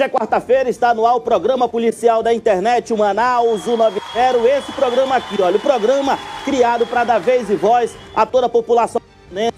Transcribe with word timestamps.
Hoje 0.00 0.06
é 0.06 0.08
quarta-feira, 0.08 0.70
está 0.70 0.94
no 0.94 1.04
ar 1.04 1.16
o 1.16 1.20
programa 1.20 1.68
policial 1.68 2.22
da 2.22 2.32
internet, 2.32 2.90
o 2.90 2.96
Manaus 2.96 3.64
190. 3.64 4.48
Esse 4.48 4.72
programa 4.72 5.16
aqui, 5.16 5.42
olha, 5.42 5.58
o 5.58 5.60
programa 5.60 6.18
criado 6.42 6.86
para 6.86 7.04
dar 7.04 7.18
vez 7.18 7.50
e 7.50 7.54
voz 7.54 7.94
a 8.16 8.24
toda 8.24 8.46
a 8.46 8.48
população. 8.48 8.98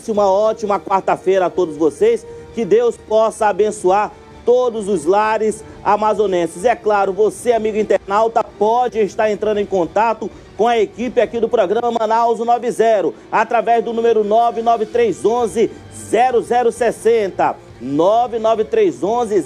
Uma 0.08 0.28
ótima 0.28 0.80
quarta-feira 0.80 1.46
a 1.46 1.50
todos 1.50 1.76
vocês. 1.76 2.26
Que 2.56 2.64
Deus 2.64 2.96
possa 2.96 3.46
abençoar 3.46 4.10
todos 4.44 4.88
os 4.88 5.04
lares 5.04 5.64
amazonenses. 5.84 6.64
É 6.64 6.74
claro, 6.74 7.12
você, 7.12 7.52
amigo 7.52 7.78
internauta, 7.78 8.42
pode 8.42 8.98
estar 8.98 9.30
entrando 9.30 9.58
em 9.58 9.66
contato 9.66 10.28
com 10.56 10.66
a 10.66 10.76
equipe 10.76 11.20
aqui 11.20 11.38
do 11.38 11.48
programa 11.48 11.92
Manaus 11.92 12.40
90, 12.40 13.14
através 13.30 13.84
do 13.84 13.92
número 13.92 14.24
99311 14.24 15.70
0060. 16.10 17.71
99311 17.82 19.44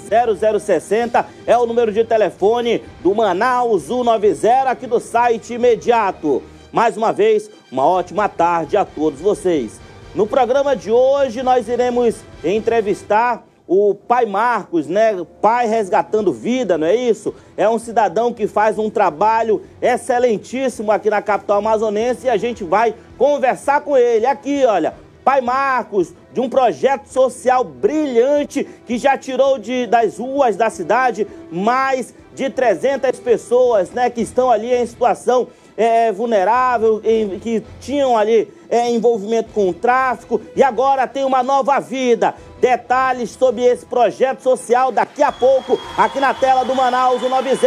0060 0.59 1.25
é 1.45 1.57
o 1.57 1.65
número 1.65 1.91
de 1.91 2.03
telefone 2.03 2.83
do 3.01 3.13
Manaus 3.15 3.83
190 3.83 4.69
aqui 4.69 4.85
do 4.85 4.99
site 4.99 5.55
imediato. 5.55 6.43
Mais 6.71 6.95
uma 6.95 7.11
vez, 7.11 7.49
uma 7.71 7.85
ótima 7.85 8.29
tarde 8.29 8.77
a 8.77 8.85
todos 8.85 9.19
vocês. 9.19 9.79
No 10.13 10.27
programa 10.27 10.75
de 10.75 10.91
hoje 10.91 11.41
nós 11.41 11.67
iremos 11.67 12.15
entrevistar 12.43 13.43
o 13.67 13.93
pai 13.93 14.25
Marcos, 14.25 14.87
né? 14.87 15.13
Pai 15.41 15.67
resgatando 15.67 16.31
vida, 16.31 16.77
não 16.77 16.87
é 16.87 16.95
isso? 16.95 17.35
É 17.57 17.67
um 17.67 17.77
cidadão 17.77 18.31
que 18.31 18.47
faz 18.47 18.79
um 18.79 18.89
trabalho 18.89 19.61
excelentíssimo 19.81 20.91
aqui 20.91 21.09
na 21.09 21.21
capital 21.21 21.57
amazonense 21.57 22.27
e 22.27 22.29
a 22.29 22.37
gente 22.37 22.63
vai 22.63 22.95
conversar 23.17 23.81
com 23.81 23.97
ele 23.97 24.25
aqui, 24.25 24.63
olha. 24.65 24.93
Pai 25.27 25.41
Marcos, 25.41 26.13
de 26.31 26.39
um 26.39 26.47
projeto 26.47 27.07
social 27.07 27.61
brilhante 27.61 28.63
que 28.85 28.97
já 28.97 29.17
tirou 29.17 29.57
de, 29.57 29.85
das 29.85 30.19
ruas 30.19 30.55
da 30.55 30.69
cidade 30.69 31.27
mais 31.51 32.13
de 32.33 32.49
300 32.49 33.19
pessoas, 33.19 33.91
né, 33.91 34.09
que 34.09 34.21
estão 34.21 34.49
ali 34.49 34.73
em 34.73 34.85
situação 34.85 35.49
é, 35.75 36.13
vulnerável, 36.13 37.01
em, 37.03 37.39
que 37.39 37.61
tinham 37.81 38.17
ali 38.17 38.49
é, 38.69 38.89
envolvimento 38.89 39.51
com 39.51 39.67
o 39.67 39.73
tráfico 39.73 40.39
e 40.55 40.63
agora 40.63 41.05
tem 41.05 41.25
uma 41.25 41.43
nova 41.43 41.77
vida. 41.81 42.33
Detalhes 42.59 43.31
sobre 43.31 43.63
esse 43.63 43.85
projeto 43.85 44.41
social 44.41 44.91
daqui 44.91 45.21
a 45.21 45.31
pouco, 45.31 45.79
aqui 45.95 46.19
na 46.19 46.33
tela 46.33 46.63
do 46.63 46.73
Manaus 46.73 47.21
90. 47.21 47.57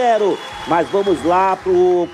Mas 0.66 0.88
vamos 0.88 1.24
lá 1.24 1.56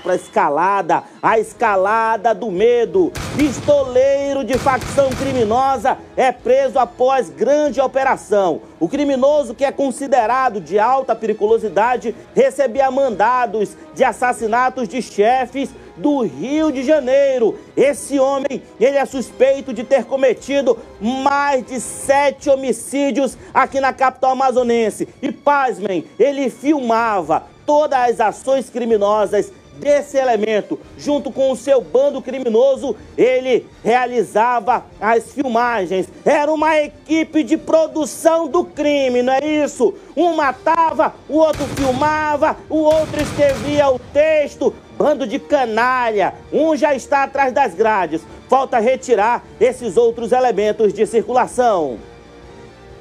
para 0.03 0.13
a 0.13 0.15
escalada, 0.15 1.03
a 1.21 1.39
escalada 1.39 2.35
do 2.35 2.51
medo. 2.51 3.11
Pistoleiro 3.35 4.43
de 4.43 4.57
facção 4.57 5.09
criminosa 5.09 5.97
é 6.15 6.31
preso 6.31 6.79
após 6.79 7.29
grande 7.29 7.81
operação. 7.81 8.61
O 8.79 8.87
criminoso, 8.87 9.55
que 9.55 9.65
é 9.65 9.71
considerado 9.71 10.61
de 10.61 10.79
alta 10.79 11.15
periculosidade, 11.15 12.15
recebia 12.35 12.89
mandados 12.91 13.75
de 13.93 14.03
assassinatos 14.03 14.87
de 14.87 15.01
chefes 15.01 15.69
do 15.97 16.21
Rio 16.21 16.71
de 16.71 16.83
Janeiro. 16.83 17.57
Esse 17.75 18.19
homem, 18.19 18.61
ele 18.79 18.97
é 18.97 19.05
suspeito 19.05 19.73
de 19.73 19.83
ter 19.83 20.05
cometido 20.05 20.77
mais 21.01 21.65
de 21.65 21.79
sete 21.79 22.49
homicídios 22.49 23.37
aqui 23.53 23.79
na 23.79 23.93
capital 23.93 24.31
amazonense. 24.31 25.07
E 25.21 25.31
pasmem, 25.31 26.05
ele 26.19 26.49
filmava 26.49 27.43
todas 27.65 27.99
as 27.99 28.19
ações 28.21 28.69
criminosas 28.69 29.51
desse 29.77 30.17
elemento, 30.17 30.79
junto 30.97 31.31
com 31.31 31.51
o 31.51 31.55
seu 31.55 31.81
bando 31.81 32.21
criminoso, 32.21 32.95
ele 33.17 33.65
realizava 33.83 34.85
as 34.99 35.31
filmagens. 35.31 36.07
Era 36.25 36.51
uma 36.51 36.77
equipe 36.77 37.43
de 37.43 37.57
produção 37.57 38.47
do 38.47 38.65
crime, 38.65 39.21
não 39.21 39.33
é 39.33 39.45
isso? 39.45 39.93
Um 40.15 40.35
matava, 40.35 41.13
o 41.29 41.37
outro 41.37 41.65
filmava, 41.75 42.57
o 42.69 42.77
outro 42.77 43.21
escrevia 43.21 43.89
o 43.89 43.99
texto. 43.99 44.73
Bando 44.97 45.27
de 45.27 45.37
canalha, 45.37 46.33
um 46.51 46.75
já 46.75 46.95
está 46.95 47.23
atrás 47.23 47.53
das 47.53 47.75
grades. 47.75 48.21
Falta 48.49 48.79
retirar 48.79 49.45
esses 49.59 49.95
outros 49.95 50.31
elementos 50.31 50.91
de 50.93 51.05
circulação. 51.05 51.99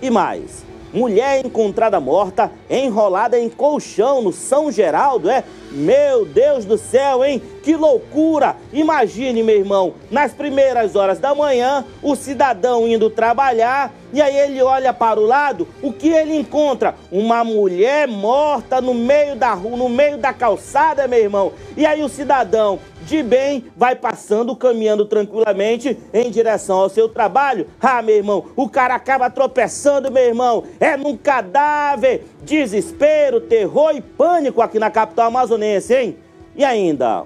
E 0.02 0.10
mais, 0.10 0.64
mulher 0.96 1.44
encontrada 1.44 2.00
morta, 2.00 2.50
enrolada 2.70 3.38
em 3.38 3.50
colchão 3.50 4.22
no 4.22 4.32
São 4.32 4.72
Geraldo, 4.72 5.28
é? 5.28 5.44
Meu 5.70 6.24
Deus 6.24 6.64
do 6.64 6.78
céu, 6.78 7.22
hein? 7.22 7.42
Que 7.62 7.76
loucura! 7.76 8.56
Imagine, 8.72 9.42
meu 9.42 9.56
irmão, 9.56 9.92
nas 10.10 10.32
primeiras 10.32 10.96
horas 10.96 11.18
da 11.18 11.34
manhã, 11.34 11.84
o 12.02 12.16
cidadão 12.16 12.88
indo 12.88 13.10
trabalhar 13.10 13.92
e 14.12 14.22
aí 14.22 14.34
ele 14.34 14.62
olha 14.62 14.94
para 14.94 15.20
o 15.20 15.26
lado, 15.26 15.68
o 15.82 15.92
que 15.92 16.08
ele 16.08 16.34
encontra? 16.34 16.94
Uma 17.12 17.44
mulher 17.44 18.08
morta 18.08 18.80
no 18.80 18.94
meio 18.94 19.36
da 19.36 19.52
rua, 19.52 19.76
no 19.76 19.90
meio 19.90 20.16
da 20.16 20.32
calçada, 20.32 21.06
meu 21.06 21.18
irmão. 21.18 21.52
E 21.76 21.84
aí 21.84 22.02
o 22.02 22.08
cidadão 22.08 22.78
de 23.06 23.22
bem 23.22 23.66
vai 23.76 23.94
passando, 23.94 24.56
caminhando 24.56 25.06
tranquilamente 25.06 25.96
em 26.12 26.28
direção 26.28 26.78
ao 26.80 26.88
seu 26.88 27.08
trabalho. 27.08 27.68
Ah, 27.80 28.02
meu 28.02 28.16
irmão, 28.16 28.46
o 28.56 28.68
cara 28.68 28.96
acaba 28.96 29.30
tropeçando, 29.30 30.10
meu 30.10 30.24
irmão. 30.24 30.64
É 30.80 30.96
num 30.96 31.16
cadáver. 31.16 32.24
Desespero, 32.42 33.40
terror 33.40 33.92
e 33.94 34.00
pânico 34.00 34.60
aqui 34.60 34.78
na 34.78 34.90
capital 34.90 35.28
amazonense, 35.28 35.94
hein? 35.94 36.16
E 36.56 36.64
ainda, 36.64 37.24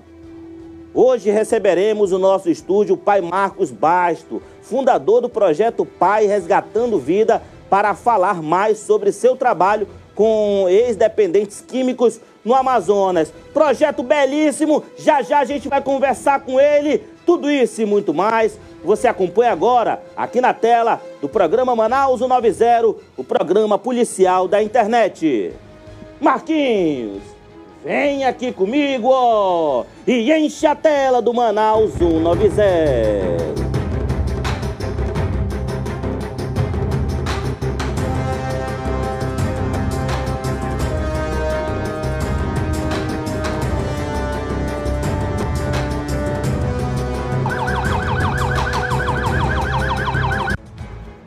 hoje 0.93 1.31
receberemos 1.31 2.13
o 2.13 2.19
nosso 2.19 2.51
estúdio 2.51 2.95
o 2.95 2.99
pai 2.99 3.23
Marcos 3.23 3.71
Basto, 3.71 4.43
fundador 4.61 5.23
do 5.23 5.31
projeto 5.31 5.87
Pai 5.87 6.27
Resgatando 6.27 6.99
Vida, 6.99 7.43
para 7.71 7.95
falar 7.95 8.43
mais 8.43 8.79
sobre 8.79 9.13
seu 9.13 9.35
trabalho 9.35 9.89
com 10.15 10.67
ex-dependentes 10.69 11.63
químicos 11.63 12.21
no 12.45 12.55
Amazonas. 12.55 13.33
Projeto 13.53 14.03
belíssimo, 14.03 14.83
já 14.97 15.23
já 15.23 15.41
a 15.41 15.45
gente 15.45 15.69
vai 15.69 15.81
conversar 15.81 16.41
com 16.41 16.61
ele. 16.61 17.05
Tudo 17.27 17.51
isso 17.51 17.83
e 17.83 17.87
muito 17.87 18.13
mais 18.15 18.59
você 18.83 19.07
acompanha 19.07 19.53
agora 19.53 20.03
aqui 20.17 20.41
na 20.41 20.55
tela 20.55 21.01
do 21.21 21.29
programa 21.29 21.77
Manaus 21.77 22.21
90, 22.21 22.95
o 23.17 23.25
programa 23.25 23.79
policial 23.79 24.49
da 24.49 24.63
internet. 24.63 25.53
Marquinhos, 26.21 27.23
vem 27.85 28.25
aqui 28.25 28.53
comigo 28.53 29.09
ó, 29.11 29.85
e 30.07 30.33
enche 30.33 30.67
a 30.67 30.75
tela 30.75 31.21
do 31.21 31.33
Manaus 31.33 31.93
190. 31.95 33.60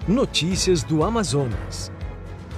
Notícias 0.08 0.84
do 0.84 1.02
Amazonas. 1.02 1.90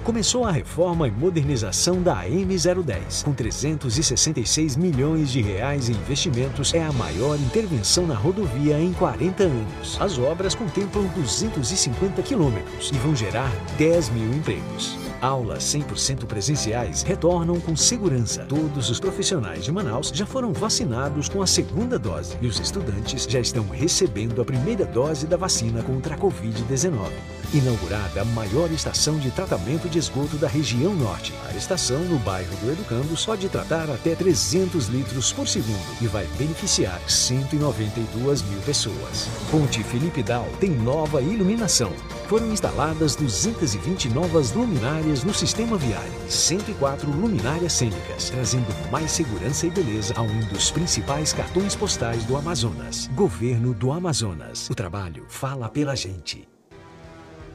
Começou 0.03 0.45
a 0.45 0.51
reforma 0.51 1.07
e 1.07 1.11
modernização 1.11 2.01
da 2.01 2.25
AM010. 2.25 3.23
Com 3.23 3.33
366 3.33 4.75
milhões 4.75 5.31
de 5.31 5.43
reais 5.43 5.87
em 5.87 5.91
investimentos, 5.91 6.73
é 6.73 6.83
a 6.83 6.91
maior 6.93 7.35
intervenção 7.35 8.07
na 8.07 8.15
rodovia 8.15 8.79
em 8.79 8.91
40 8.93 9.43
anos. 9.43 10.01
As 10.01 10.17
obras 10.17 10.55
contemplam 10.55 11.05
250 11.09 12.23
quilômetros 12.23 12.89
e 12.91 12.97
vão 12.97 13.15
gerar 13.15 13.51
10 13.77 14.09
mil 14.09 14.33
empregos. 14.33 14.97
Aulas 15.21 15.63
100% 15.65 16.25
presenciais 16.25 17.03
retornam 17.03 17.59
com 17.59 17.75
segurança. 17.75 18.43
Todos 18.45 18.89
os 18.89 18.99
profissionais 18.99 19.63
de 19.63 19.71
Manaus 19.71 20.11
já 20.11 20.25
foram 20.25 20.51
vacinados 20.51 21.29
com 21.29 21.43
a 21.43 21.47
segunda 21.47 21.99
dose 21.99 22.35
e 22.41 22.47
os 22.47 22.59
estudantes 22.59 23.25
já 23.29 23.39
estão 23.39 23.67
recebendo 23.69 24.41
a 24.41 24.45
primeira 24.45 24.83
dose 24.83 25.27
da 25.27 25.37
vacina 25.37 25.83
contra 25.83 26.15
a 26.15 26.17
Covid-19. 26.17 27.34
Inaugurada 27.55 28.21
a 28.21 28.25
maior 28.25 28.69
estação 28.69 29.17
de 29.17 29.31
tratamento 29.31 29.87
de 29.87 29.97
esgoto 29.97 30.35
da 30.35 30.45
região 30.45 30.93
norte. 30.93 31.33
A 31.47 31.55
estação, 31.55 31.99
no 31.99 32.19
bairro 32.19 32.53
do 32.57 32.69
Educando, 32.69 33.15
pode 33.25 33.47
tratar 33.47 33.89
até 33.89 34.13
300 34.13 34.87
litros 34.87 35.31
por 35.31 35.47
segundo 35.47 35.79
e 36.01 36.07
vai 36.07 36.27
beneficiar 36.37 36.99
192 37.09 38.41
mil 38.41 38.59
pessoas. 38.59 39.29
Ponte 39.49 39.81
Felipe 39.83 40.21
Dal 40.21 40.45
tem 40.59 40.69
nova 40.69 41.21
iluminação. 41.21 41.93
Foram 42.27 42.51
instaladas 42.51 43.15
220 43.15 44.09
novas 44.09 44.51
luminárias 44.51 45.23
no 45.23 45.33
sistema 45.33 45.77
viário, 45.77 46.11
104 46.27 47.09
luminárias 47.09 47.71
cênicas, 47.71 48.31
trazendo 48.31 48.67
mais 48.91 49.11
segurança 49.11 49.65
e 49.65 49.69
beleza 49.69 50.13
a 50.17 50.21
um 50.21 50.39
dos 50.49 50.71
principais 50.71 51.31
cartões 51.31 51.73
postais 51.73 52.25
do 52.25 52.35
Amazonas. 52.35 53.09
Governo 53.15 53.73
do 53.73 53.93
Amazonas. 53.93 54.69
O 54.69 54.75
trabalho 54.75 55.23
fala 55.29 55.69
pela 55.69 55.95
gente. 55.95 56.54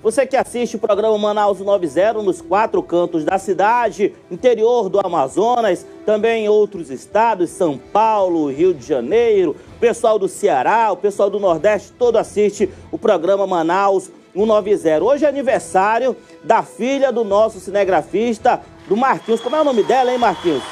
Você 0.02 0.26
que 0.26 0.34
assiste 0.34 0.76
o 0.76 0.78
programa 0.78 1.18
Manaus 1.18 1.60
90 1.60 2.14
nos 2.22 2.40
quatro 2.40 2.82
cantos 2.82 3.22
da 3.22 3.38
cidade, 3.38 4.14
interior 4.30 4.88
do 4.88 4.98
Amazonas, 4.98 5.86
também 6.06 6.46
em 6.46 6.48
outros 6.48 6.88
estados, 6.88 7.50
São 7.50 7.76
Paulo, 7.76 8.50
Rio 8.50 8.72
de 8.72 8.86
Janeiro, 8.86 9.54
pessoal 9.78 10.18
do 10.18 10.26
Ceará, 10.26 10.90
o 10.90 10.96
pessoal 10.96 11.28
do 11.28 11.38
Nordeste, 11.38 11.92
todo 11.98 12.16
assiste 12.16 12.70
o 12.90 12.98
programa 12.98 13.46
Manaus 13.46 14.10
190. 14.34 15.04
Hoje 15.04 15.26
é 15.26 15.28
aniversário 15.28 16.16
da 16.42 16.62
filha 16.62 17.12
do 17.12 17.22
nosso 17.22 17.60
cinegrafista 17.60 18.62
do 18.88 18.96
Marquinhos. 18.96 19.42
Como 19.42 19.54
é 19.54 19.60
o 19.60 19.64
nome 19.64 19.82
dela, 19.82 20.10
hein, 20.10 20.18
Marquinhos? 20.18 20.62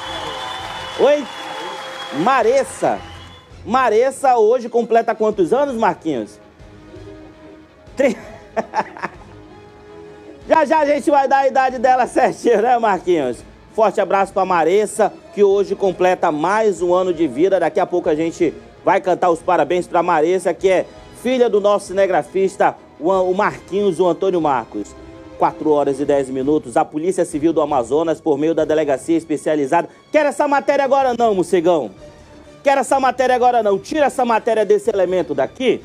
Oi? 0.99 1.23
Maressa. 2.23 2.99
Maressa 3.63 4.37
hoje 4.39 4.69
completa 4.69 5.13
quantos 5.13 5.53
anos, 5.53 5.75
Marquinhos? 5.75 6.39
Tri... 7.95 8.17
já 10.49 10.65
já 10.65 10.79
a 10.79 10.85
gente 10.85 11.11
vai 11.11 11.27
dar 11.27 11.37
a 11.37 11.47
idade 11.47 11.77
dela 11.77 12.07
certinho, 12.07 12.59
né, 12.59 12.75
Marquinhos? 12.79 13.37
Forte 13.75 14.01
abraço 14.01 14.33
para 14.33 14.43
Maressa, 14.43 15.13
que 15.35 15.43
hoje 15.43 15.75
completa 15.75 16.31
mais 16.31 16.81
um 16.81 16.91
ano 16.91 17.13
de 17.13 17.27
vida. 17.27 17.59
Daqui 17.59 17.79
a 17.79 17.85
pouco 17.85 18.09
a 18.09 18.15
gente 18.15 18.51
vai 18.83 18.99
cantar 18.99 19.29
os 19.29 19.39
parabéns 19.39 19.85
para 19.85 20.01
Maressa, 20.01 20.51
que 20.51 20.67
é 20.67 20.87
filha 21.21 21.47
do 21.47 21.61
nosso 21.61 21.85
cinegrafista, 21.85 22.75
o 22.99 23.31
Marquinhos, 23.31 23.99
o 23.99 24.07
Antônio 24.07 24.41
Marcos. 24.41 24.95
4 25.37 25.69
horas 25.69 25.99
e 25.99 26.05
10 26.05 26.31
minutos, 26.31 26.75
a 26.75 26.83
Polícia 26.83 27.23
Civil 27.23 27.53
do 27.53 27.61
Amazonas, 27.61 28.19
por 28.19 28.35
meio 28.35 28.55
da 28.55 28.65
Delegacia 28.65 29.15
Especializada. 29.15 29.87
Quer 30.11 30.25
essa 30.25 30.47
matéria 30.47 30.83
agora 30.83 31.13
não, 31.17 31.35
Mocegão? 31.35 31.91
Quer 32.63 32.79
essa 32.79 32.99
matéria 32.99 33.35
agora 33.35 33.61
não? 33.61 33.77
Tira 33.77 34.07
essa 34.07 34.25
matéria 34.25 34.65
desse 34.65 34.89
elemento 34.89 35.35
daqui, 35.35 35.81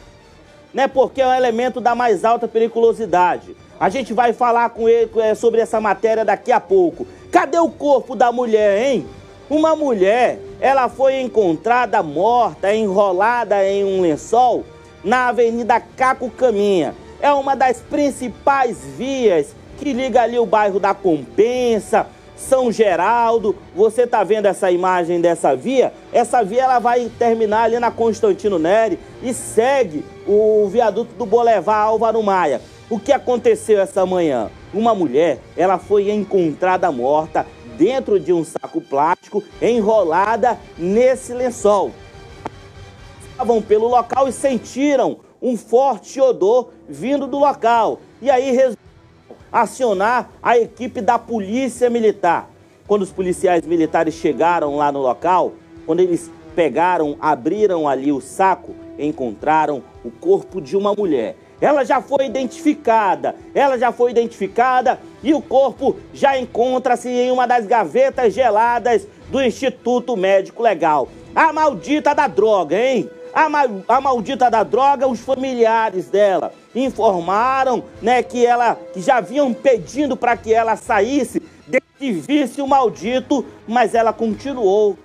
né? 0.73 0.89
Porque 0.89 1.21
é 1.21 1.27
um 1.29 1.35
elemento 1.35 1.83
da 1.83 1.95
mais 1.95 2.25
alta 2.25 2.49
periculosidade. 2.49 3.55
A 3.85 3.91
gente 3.91 4.15
vai 4.15 4.33
falar 4.33 4.71
com 4.71 4.89
ele 4.89 5.11
é, 5.21 5.35
sobre 5.35 5.61
essa 5.61 5.79
matéria 5.79 6.25
daqui 6.25 6.51
a 6.51 6.59
pouco. 6.59 7.07
Cadê 7.31 7.59
o 7.59 7.69
corpo 7.69 8.17
da 8.17 8.33
mulher, 8.33 8.83
hein? 8.83 9.07
Uma 9.51 9.77
mulher, 9.77 10.39
ela 10.59 10.89
foi 10.89 11.21
encontrada 11.21 12.03
morta, 12.03 12.75
enrolada 12.75 13.63
em 13.63 13.85
um 13.85 14.01
lençol 14.01 14.65
na 15.05 15.29
Avenida 15.29 15.79
Caco 15.79 16.31
Caminha. 16.31 16.95
É 17.21 17.31
uma 17.31 17.55
das 17.55 17.79
principais 17.81 18.79
vias 18.97 19.55
que 19.77 19.93
liga 19.93 20.23
ali 20.23 20.39
o 20.39 20.47
bairro 20.47 20.81
da 20.81 20.95
Compensa, 20.95 22.07
São 22.35 22.73
Geraldo. 22.73 23.55
Você 23.77 24.07
tá 24.07 24.25
vendo 24.25 24.47
essa 24.47 24.71
imagem 24.71 25.21
dessa 25.21 25.55
via? 25.55 25.93
Essa 26.11 26.43
via 26.43 26.63
ela 26.63 26.79
vai 26.79 27.11
terminar 27.19 27.65
ali 27.65 27.79
na 27.79 27.91
Constantino 27.91 28.59
Neri 28.59 28.99
e 29.23 29.35
segue 29.35 30.03
o 30.27 30.67
viaduto 30.73 31.15
do 31.17 31.27
Boulevard 31.27 31.91
Álvaro 31.91 32.23
Maia. 32.23 32.63
O 32.91 32.99
que 32.99 33.13
aconteceu 33.13 33.81
essa 33.81 34.05
manhã? 34.05 34.51
Uma 34.73 34.95
mulher, 34.95 35.39
ela 35.57 35.79
foi 35.79 36.11
encontrada 36.11 36.93
morta 36.93 37.47
dentro 37.79 38.21
de 38.21 38.31
um 38.31 38.45
saco 38.45 38.79
plástico, 38.79 39.43
enrolada 39.61 40.59
nesse 40.77 41.33
lençol. 41.33 41.93
Estavam 43.31 43.63
pelo 43.63 43.89
local 43.89 44.29
e 44.29 44.33
sentiram 44.33 45.19
um 45.41 45.57
forte 45.57 46.21
odor 46.21 46.73
vindo 46.87 47.27
do 47.27 47.39
local. 47.39 48.01
E 48.21 48.31
aí 48.31 48.51
resolveram 48.51 48.79
acionar 49.51 50.31
a 50.43 50.59
equipe 50.59 51.01
da 51.01 51.19
Polícia 51.19 51.89
Militar. 51.89 52.51
Quando 52.87 53.01
os 53.01 53.11
policiais 53.11 53.67
militares 53.67 54.13
chegaram 54.13 54.77
lá 54.77 54.93
no 54.93 55.01
local, 55.01 55.55
quando 55.87 56.01
eles 56.01 56.31
pegaram, 56.55 57.17
abriram 57.19 57.89
ali 57.89 58.13
o 58.13 58.21
saco, 58.21 58.75
encontraram 58.99 59.83
o 60.05 60.11
corpo 60.11 60.61
de 60.61 60.77
uma 60.77 60.95
mulher. 60.95 61.37
Ela 61.61 61.85
já 61.85 62.01
foi 62.01 62.27
identificada, 62.27 63.35
ela 63.55 63.79
já 63.79 63.93
foi 63.93 64.11
identificada 64.11 64.99
e 65.23 65.33
o 65.33 65.41
corpo 65.41 65.97
já 66.13 66.39
encontra-se 66.39 67.09
em 67.09 67.31
uma 67.31 67.47
das 67.47 67.67
gavetas 67.67 68.35
geladas 68.35 69.07
do 69.29 69.43
Instituto 69.43 70.17
Médico 70.17 70.63
Legal. 70.63 71.09
A 71.35 71.53
maldita 71.53 72.15
da 72.15 72.27
droga, 72.27 72.79
hein? 72.79 73.09
A, 73.33 73.49
ma 73.49 73.65
a 73.89 74.01
maldita 74.01 74.49
da 74.49 74.63
droga, 74.63 75.09
os 75.09 75.21
familiares 75.21 76.09
dela 76.09 76.53
informaram, 76.75 77.83
né, 78.01 78.23
que 78.23 78.47
ela 78.47 78.77
que 78.93 79.01
já 79.01 79.21
vinham 79.21 79.53
pedindo 79.53 80.17
para 80.17 80.37
que 80.37 80.55
ela 80.55 80.77
saísse 80.77 81.43
desse 81.67 82.13
vício 82.13 82.67
maldito, 82.67 83.45
mas 83.67 83.95
ela 83.95 84.13
continuou 84.13 84.97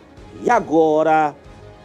e 0.44 0.50
agora 0.50 1.36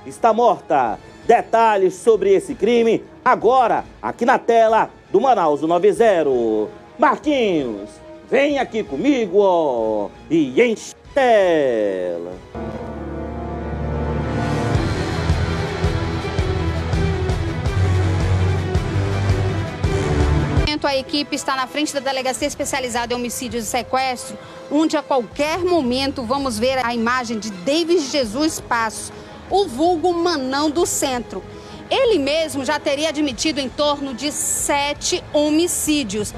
está 0.07 0.33
morta. 0.33 0.99
Detalhes 1.27 1.95
sobre 1.95 2.35
esse 2.35 2.55
crime 2.55 3.03
agora 3.25 3.85
aqui 4.03 4.27
na 4.27 4.39
tela 4.39 4.91
do 5.11 5.21
Manaus 5.21 5.63
90. 5.63 6.31
Marquinhos, 6.99 7.91
vem 8.31 8.59
aqui 8.59 8.85
comigo 8.85 9.39
ó, 9.41 10.09
e 10.31 10.63
enche 10.63 10.95
a 10.95 11.15
tela. 11.15 12.33
A 20.95 20.97
equipe 20.97 21.35
está 21.35 21.57
na 21.57 21.67
frente 21.67 21.93
da 21.93 21.99
Delegacia 21.99 22.47
Especializada 22.47 23.13
em 23.13 23.17
Homicídios 23.17 23.65
e 23.65 23.67
Sequestro, 23.67 24.39
onde 24.71 24.97
a 24.97 25.03
qualquer 25.03 25.59
momento 25.59 26.23
vamos 26.23 26.57
ver 26.57 26.79
a 26.87 26.95
imagem 26.95 27.37
de 27.41 27.51
David 27.51 27.99
Jesus 27.99 28.61
Passos, 28.61 29.11
o 29.51 29.67
vulgo 29.67 30.13
Manão 30.13 30.71
do 30.71 30.87
Centro. 30.87 31.43
Ele 31.91 32.19
mesmo 32.19 32.65
já 32.65 32.79
teria 32.81 33.11
admitido 33.11 33.61
em 33.61 33.69
torno 33.69 34.15
de 34.15 34.33
sete 34.33 35.23
homicídios. 35.33 36.35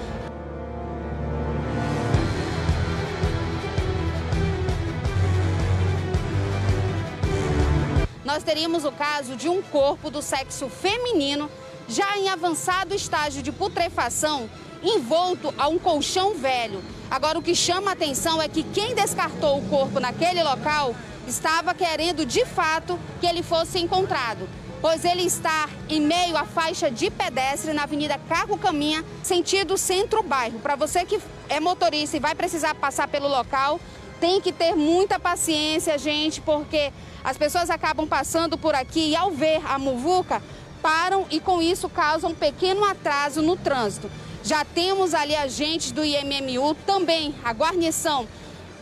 Nós 8.25 8.43
teríamos 8.43 8.85
o 8.85 8.93
caso 8.93 9.37
de 9.37 9.49
um 9.49 9.63
corpo 9.63 10.11
do 10.11 10.21
sexo 10.21 10.69
feminino 10.69 11.49
já 11.89 12.19
em 12.19 12.29
avançado 12.29 12.95
estágio 12.95 13.43
de 13.43 13.53
putrefação, 13.53 14.51
envolto 14.83 15.55
a 15.57 15.69
um 15.69 15.79
colchão 15.79 16.35
velho. 16.35 16.83
Agora, 17.11 17.39
o 17.39 17.43
que 17.43 17.55
chama 17.55 17.91
a 17.91 17.93
atenção 17.93 18.43
é 18.43 18.49
que 18.49 18.63
quem 18.63 18.95
descartou 18.95 19.59
o 19.59 19.69
corpo 19.69 20.01
naquele 20.01 20.43
local 20.43 20.95
estava 21.27 21.75
querendo 21.75 22.25
de 22.25 22.45
fato 22.45 22.99
que 23.21 23.27
ele 23.27 23.43
fosse 23.43 23.79
encontrado, 23.79 24.49
pois 24.81 25.05
ele 25.05 25.23
está 25.23 25.69
em 25.89 26.01
meio 26.01 26.37
à 26.37 26.45
faixa 26.45 26.91
de 26.91 27.11
pedestre 27.11 27.73
na 27.73 27.83
Avenida 27.83 28.19
Carro 28.29 28.57
Caminha, 28.57 29.05
sentido 29.23 29.77
centro-bairro. 29.77 30.59
Para 30.61 30.77
você 30.77 31.05
que 31.05 31.21
é 31.49 31.59
motorista 31.61 32.17
e 32.17 32.21
vai 32.21 32.35
precisar 32.35 32.75
passar 32.75 33.09
pelo 33.09 33.29
local, 33.29 33.81
tem 34.21 34.41
que 34.41 34.53
ter 34.53 34.75
muita 34.75 35.19
paciência, 35.19 35.99
gente, 35.99 36.41
porque 36.41 36.93
as 37.23 37.37
pessoas 37.37 37.71
acabam 37.71 38.07
passando 38.07 38.57
por 38.57 38.75
aqui 38.75 39.11
e 39.11 39.17
ao 39.17 39.31
ver 39.31 39.61
a 39.67 39.79
muvuca, 39.79 40.43
param 40.81 41.27
e 41.31 41.41
com 41.41 41.61
isso 41.61 41.89
causam 41.89 42.31
um 42.31 42.35
pequeno 42.35 42.85
atraso 42.85 43.43
no 43.43 43.57
trânsito. 43.57 44.11
Já 44.45 44.65
temos 44.65 45.13
ali 45.13 45.35
agentes 45.35 45.91
do 45.91 46.05
IMMU, 46.05 46.75
também 46.87 47.35
a 47.45 47.53
guarnição 47.53 48.29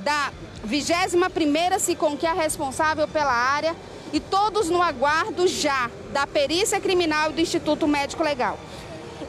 da 0.00 0.30
21ª 0.66 1.78
SICOM, 1.78 2.16
que 2.16 2.26
é 2.26 2.32
responsável 2.32 3.06
pela 3.06 3.32
área, 3.32 3.74
e 4.12 4.20
todos 4.20 4.70
no 4.70 4.80
aguardo 4.80 5.46
já 5.46 5.90
da 6.12 6.26
perícia 6.26 6.80
criminal 6.80 7.32
do 7.32 7.40
Instituto 7.40 7.86
Médico 7.88 8.22
Legal. 8.22 8.58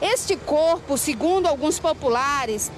Este 0.00 0.36
corpo, 0.36 0.96
segundo 0.96 1.46
alguns 1.46 1.78
populares, 1.78 2.70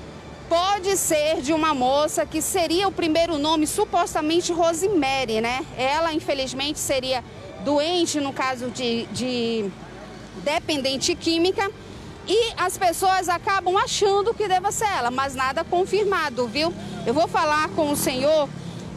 pode 0.49 0.97
ser 0.97 1.43
de 1.43 1.53
uma 1.53 1.75
moça 1.75 2.25
que 2.25 2.41
seria 2.41 2.89
o 2.89 2.93
primeiro 2.93 3.39
nome 3.39 3.67
supostamente 3.67 4.53
Rosemary, 4.53 5.41
né? 5.41 5.65
Ela, 5.77 6.13
infelizmente, 6.13 6.79
seria 6.79 7.23
doente 7.65 8.21
no 8.21 8.33
caso 8.33 8.71
de, 8.71 9.05
de 9.07 9.71
dependente 10.43 11.15
química 11.15 11.71
e 12.29 12.53
as 12.57 12.77
pessoas 12.77 13.29
acabam 13.29 13.77
achando 13.77 14.35
que 14.35 14.47
deva 14.47 14.71
ser 14.71 14.85
ela, 14.85 15.11
mas 15.11 15.35
nada 15.35 15.65
confirmado, 15.65 16.47
viu? 16.47 16.73
Eu 17.07 17.15
vou 17.15 17.27
falar 17.27 17.69
com 17.71 17.91
o 17.91 17.97
senhor 17.97 18.49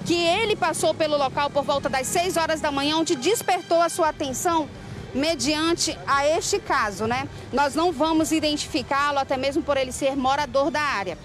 que 0.05 0.15
ele 0.15 0.55
passou 0.55 0.93
pelo 0.93 1.17
local 1.17 1.49
por 1.49 1.63
volta 1.63 1.87
das 1.87 2.07
6 2.07 2.35
horas 2.35 2.59
da 2.59 2.71
manhã, 2.71 2.97
onde 2.97 3.15
despertou 3.15 3.81
a 3.81 3.87
sua 3.87 4.09
atenção 4.09 4.67
mediante 5.13 5.97
a 6.05 6.27
este 6.27 6.59
caso, 6.59 7.05
né? 7.05 7.27
Nós 7.53 7.73
não 7.73 7.91
vamos 7.91 8.31
identificá-lo, 8.31 9.19
até 9.19 9.37
mesmo 9.37 9.63
por 9.63 9.77
ele 9.77 9.91
ser 9.91 10.15
morador 10.15 10.69
da 10.69 10.81
área. 10.81 11.17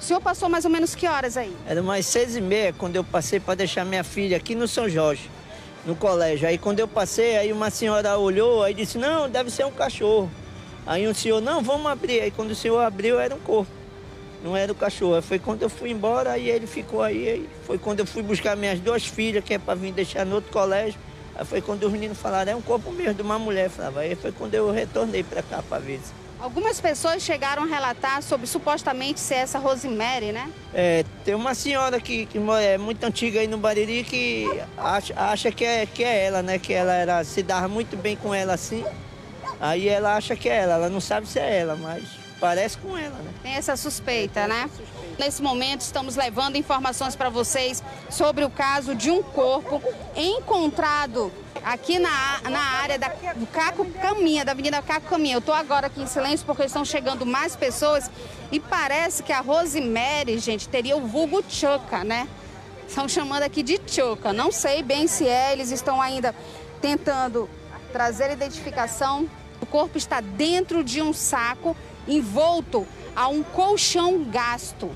O 0.00 0.02
senhor 0.02 0.20
passou 0.20 0.48
mais 0.48 0.64
ou 0.64 0.70
menos 0.70 0.94
que 0.94 1.06
horas 1.06 1.36
aí? 1.36 1.56
Era 1.66 1.82
mais 1.82 2.06
seis 2.06 2.36
e 2.36 2.40
meia 2.40 2.72
quando 2.72 2.96
eu 2.96 3.04
passei 3.04 3.38
para 3.38 3.54
deixar 3.54 3.84
minha 3.84 4.04
filha 4.04 4.36
aqui 4.36 4.54
no 4.54 4.66
São 4.66 4.88
Jorge 4.88 5.30
no 5.86 5.94
colégio. 5.94 6.48
Aí 6.48 6.58
quando 6.58 6.80
eu 6.80 6.88
passei, 6.88 7.36
aí 7.36 7.52
uma 7.52 7.70
senhora 7.70 8.18
olhou, 8.18 8.62
aí 8.62 8.74
disse, 8.74 8.98
não, 8.98 9.30
deve 9.30 9.50
ser 9.50 9.64
um 9.64 9.70
cachorro. 9.70 10.30
Aí 10.86 11.08
um 11.08 11.14
senhor, 11.14 11.40
não, 11.40 11.60
vamos 11.62 11.86
abrir. 11.90 12.20
Aí 12.20 12.30
quando 12.30 12.52
o 12.52 12.54
senhor 12.54 12.78
abriu, 12.78 13.18
era 13.18 13.34
um 13.34 13.40
corpo. 13.40 13.70
Não 14.42 14.56
era 14.56 14.70
o 14.70 14.74
cachorro. 14.74 15.16
Aí 15.16 15.22
foi 15.22 15.38
quando 15.38 15.62
eu 15.62 15.68
fui 15.68 15.90
embora, 15.90 16.32
aí 16.32 16.48
ele 16.48 16.66
ficou 16.66 17.02
aí. 17.02 17.28
aí 17.28 17.48
foi 17.66 17.78
quando 17.78 18.00
eu 18.00 18.06
fui 18.06 18.22
buscar 18.22 18.56
minhas 18.56 18.78
duas 18.78 19.04
filhas, 19.04 19.42
que 19.42 19.54
é 19.54 19.58
para 19.58 19.74
vir 19.74 19.92
deixar 19.92 20.24
no 20.24 20.36
outro 20.36 20.52
colégio. 20.52 21.00
Aí 21.34 21.44
foi 21.44 21.60
quando 21.60 21.84
os 21.84 21.92
meninos 21.92 22.18
falaram, 22.18 22.52
é 22.52 22.56
um 22.56 22.62
corpo 22.62 22.92
mesmo 22.92 23.14
de 23.14 23.22
uma 23.22 23.38
mulher. 23.38 23.68
Falava. 23.68 24.00
Aí 24.00 24.14
foi 24.14 24.30
quando 24.30 24.54
eu 24.54 24.70
retornei 24.70 25.24
para 25.24 25.42
cá 25.42 25.62
para 25.62 25.80
ver. 25.80 26.00
Algumas 26.38 26.78
pessoas 26.78 27.22
chegaram 27.22 27.62
a 27.62 27.66
relatar 27.66 28.22
sobre 28.22 28.46
supostamente 28.46 29.18
ser 29.18 29.36
essa 29.36 29.58
Rosemary, 29.58 30.32
né? 30.32 30.50
É, 30.74 31.02
tem 31.24 31.34
uma 31.34 31.54
senhora 31.54 31.98
que, 31.98 32.26
que 32.26 32.38
é 32.60 32.76
muito 32.76 33.02
antiga 33.04 33.40
aí 33.40 33.46
no 33.46 33.56
Bariri 33.56 34.04
que 34.04 34.46
acha, 34.76 35.14
acha 35.16 35.50
que, 35.50 35.64
é, 35.64 35.86
que 35.86 36.04
é 36.04 36.26
ela, 36.26 36.42
né? 36.42 36.58
Que 36.58 36.74
ela 36.74 36.92
era, 36.92 37.24
se 37.24 37.42
dava 37.42 37.66
muito 37.68 37.96
bem 37.96 38.16
com 38.16 38.34
ela 38.34 38.52
assim. 38.52 38.84
Aí 39.60 39.88
ela 39.88 40.16
acha 40.16 40.36
que 40.36 40.48
é 40.48 40.56
ela, 40.62 40.74
ela 40.74 40.88
não 40.90 41.00
sabe 41.00 41.26
se 41.26 41.38
é 41.38 41.58
ela, 41.60 41.76
mas 41.76 42.04
parece 42.38 42.76
com 42.78 42.96
ela, 42.96 43.16
né? 43.18 43.32
Tem 43.42 43.52
essa 43.52 43.76
suspeita, 43.76 44.46
né? 44.46 44.68
Nesse 45.18 45.42
momento, 45.42 45.80
estamos 45.80 46.14
levando 46.14 46.56
informações 46.56 47.16
para 47.16 47.30
vocês 47.30 47.82
sobre 48.10 48.44
o 48.44 48.50
caso 48.50 48.94
de 48.94 49.10
um 49.10 49.22
corpo 49.22 49.82
encontrado 50.14 51.32
aqui 51.64 51.98
na, 51.98 52.40
na 52.50 52.60
área 52.60 52.98
da, 52.98 53.08
do 53.34 53.46
Caco 53.46 53.84
Caminha, 53.92 54.44
da 54.44 54.52
Avenida 54.52 54.82
Caco 54.82 55.08
Caminha. 55.08 55.36
Eu 55.36 55.38
estou 55.38 55.54
agora 55.54 55.86
aqui 55.86 56.02
em 56.02 56.06
silêncio 56.06 56.44
porque 56.44 56.64
estão 56.64 56.84
chegando 56.84 57.24
mais 57.24 57.56
pessoas 57.56 58.10
e 58.52 58.60
parece 58.60 59.22
que 59.22 59.32
a 59.32 59.40
Rosemary, 59.40 60.38
gente, 60.38 60.68
teria 60.68 60.96
o 60.96 61.06
vulgo 61.06 61.42
Choca, 61.48 62.04
né? 62.04 62.28
Estão 62.86 63.08
chamando 63.08 63.42
aqui 63.42 63.62
de 63.62 63.80
Choca. 63.86 64.32
Não 64.32 64.52
sei 64.52 64.82
bem 64.82 65.06
se 65.06 65.26
é, 65.26 65.52
eles 65.52 65.70
estão 65.70 66.00
ainda 66.00 66.34
tentando 66.80 67.48
trazer 67.90 68.30
identificação. 68.30 69.28
Corpo 69.76 69.98
está 69.98 70.22
dentro 70.22 70.82
de 70.82 71.02
um 71.02 71.12
saco 71.12 71.76
envolto 72.08 72.86
a 73.14 73.28
um 73.28 73.42
colchão 73.42 74.24
gasto 74.24 74.90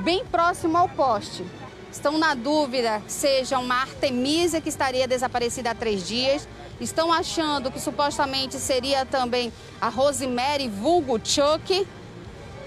bem 0.00 0.26
próximo 0.26 0.76
ao 0.76 0.90
poste. 0.90 1.42
Estão 1.90 2.18
na 2.18 2.34
dúvida 2.34 3.00
seja 3.08 3.58
uma 3.58 3.76
Artemisia 3.76 4.60
que 4.60 4.68
estaria 4.68 5.08
desaparecida 5.08 5.70
há 5.70 5.74
três 5.74 6.06
dias. 6.06 6.46
Estão 6.82 7.10
achando 7.10 7.70
que 7.70 7.80
supostamente 7.80 8.58
seria 8.58 9.06
também 9.06 9.50
a 9.80 9.88
Rosemary 9.88 10.68
vulgo 10.68 11.18
Chuck. 11.24 11.88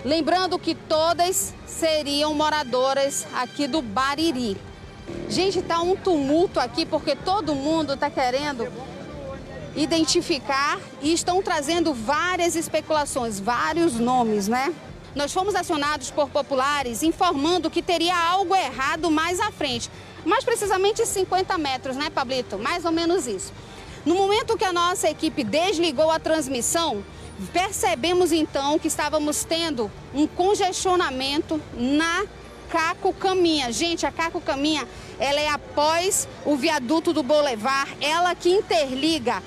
Lembrando 0.03 0.57
que 0.57 0.73
todas 0.73 1.53
seriam 1.67 2.33
moradoras 2.33 3.27
aqui 3.35 3.67
do 3.67 3.79
Bariri. 3.79 4.57
Gente, 5.29 5.61
tá 5.61 5.83
um 5.83 5.95
tumulto 5.95 6.59
aqui 6.59 6.83
porque 6.83 7.15
todo 7.15 7.53
mundo 7.53 7.93
está 7.93 8.09
querendo 8.09 8.94
identificar 9.75 10.79
e 11.01 11.13
estão 11.13 11.41
trazendo 11.41 11.93
várias 11.93 12.55
especulações, 12.55 13.39
vários 13.39 13.99
nomes, 13.99 14.47
né? 14.47 14.73
Nós 15.15 15.31
fomos 15.31 15.55
acionados 15.55 16.11
por 16.11 16.29
populares 16.29 17.01
informando 17.03 17.69
que 17.69 17.81
teria 17.81 18.17
algo 18.17 18.55
errado 18.55 19.09
mais 19.09 19.39
à 19.39 19.51
frente. 19.51 19.89
Mais 20.25 20.43
precisamente 20.43 21.05
50 21.05 21.57
metros, 21.57 21.95
né, 21.95 22.09
Pablito? 22.09 22.57
Mais 22.57 22.83
ou 22.83 22.91
menos 22.91 23.27
isso. 23.27 23.53
No 24.05 24.15
momento 24.15 24.57
que 24.57 24.65
a 24.65 24.73
nossa 24.73 25.09
equipe 25.09 25.43
desligou 25.43 26.11
a 26.11 26.19
transmissão, 26.19 27.03
percebemos 27.53 28.31
então 28.31 28.77
que 28.77 28.87
estávamos 28.87 29.43
tendo 29.43 29.91
um 30.13 30.27
congestionamento 30.27 31.61
na 31.73 32.25
Caco 32.69 33.13
Caminha. 33.13 33.71
Gente, 33.71 34.05
a 34.05 34.11
Caco 34.11 34.41
Caminha, 34.41 34.87
ela 35.19 35.39
é 35.39 35.47
após 35.47 36.27
o 36.45 36.55
viaduto 36.55 37.13
do 37.13 37.23
Boulevard, 37.23 37.95
ela 38.01 38.35
que 38.35 38.49
interliga 38.49 39.41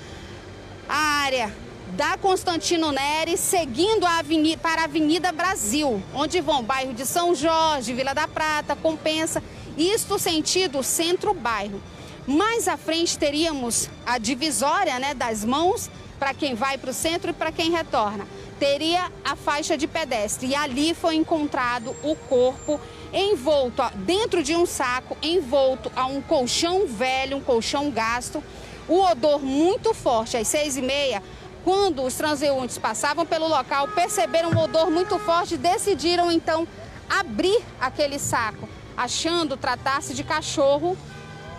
a 0.89 0.95
área 0.95 1.55
da 1.95 2.17
Constantino 2.17 2.91
Neri, 2.91 3.37
seguindo 3.37 4.07
a 4.07 4.17
avenida, 4.17 4.59
para 4.59 4.81
a 4.81 4.85
Avenida 4.85 5.31
Brasil, 5.31 6.01
onde 6.15 6.41
vão 6.41 6.63
bairro 6.63 6.93
de 6.93 7.05
São 7.05 7.35
Jorge, 7.35 7.93
Vila 7.93 8.15
da 8.15 8.27
Prata, 8.27 8.75
Compensa, 8.75 9.43
isto 9.77 10.17
sentido 10.17 10.81
centro-bairro. 10.81 11.79
Mais 12.25 12.67
à 12.67 12.75
frente 12.75 13.17
teríamos 13.19 13.87
a 14.05 14.17
divisória 14.17 14.97
né, 14.99 15.13
das 15.13 15.45
mãos 15.45 15.89
para 16.17 16.33
quem 16.33 16.55
vai 16.55 16.77
para 16.77 16.89
o 16.89 16.93
centro 16.93 17.29
e 17.29 17.33
para 17.33 17.51
quem 17.51 17.71
retorna. 17.71 18.27
Teria 18.59 19.11
a 19.23 19.35
faixa 19.35 19.77
de 19.77 19.87
pedestre 19.87 20.47
e 20.47 20.55
ali 20.55 20.93
foi 20.93 21.15
encontrado 21.15 21.95
o 22.03 22.15
corpo 22.15 22.79
envolto 23.13 23.81
dentro 23.95 24.43
de 24.43 24.55
um 24.55 24.65
saco, 24.65 25.17
envolto 25.21 25.91
a 25.95 26.05
um 26.05 26.21
colchão 26.21 26.85
velho, 26.87 27.37
um 27.37 27.41
colchão 27.41 27.89
gasto. 27.89 28.43
O 28.89 29.01
odor 29.01 29.39
muito 29.39 29.93
forte, 29.93 30.35
às 30.35 30.47
seis 30.47 30.75
e 30.75 30.81
meia, 30.81 31.21
quando 31.63 32.01
os 32.01 32.15
transeuntes 32.15 32.79
passavam 32.79 33.23
pelo 33.23 33.47
local, 33.47 33.87
perceberam 33.89 34.49
um 34.49 34.57
odor 34.57 34.89
muito 34.89 35.19
forte 35.19 35.53
e 35.53 35.57
decidiram 35.57 36.31
então 36.31 36.67
abrir 37.07 37.61
aquele 37.79 38.17
saco, 38.17 38.67
achando 38.97 39.55
tratar-se 39.55 40.15
de 40.15 40.23
cachorro 40.23 40.97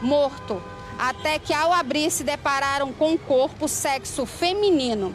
morto. 0.02 0.60
Até 0.98 1.38
que 1.38 1.54
ao 1.54 1.72
abrir 1.72 2.10
se 2.10 2.24
depararam 2.24 2.92
com 2.92 3.12
um 3.12 3.16
corpo 3.16 3.68
sexo 3.68 4.26
feminino. 4.26 5.14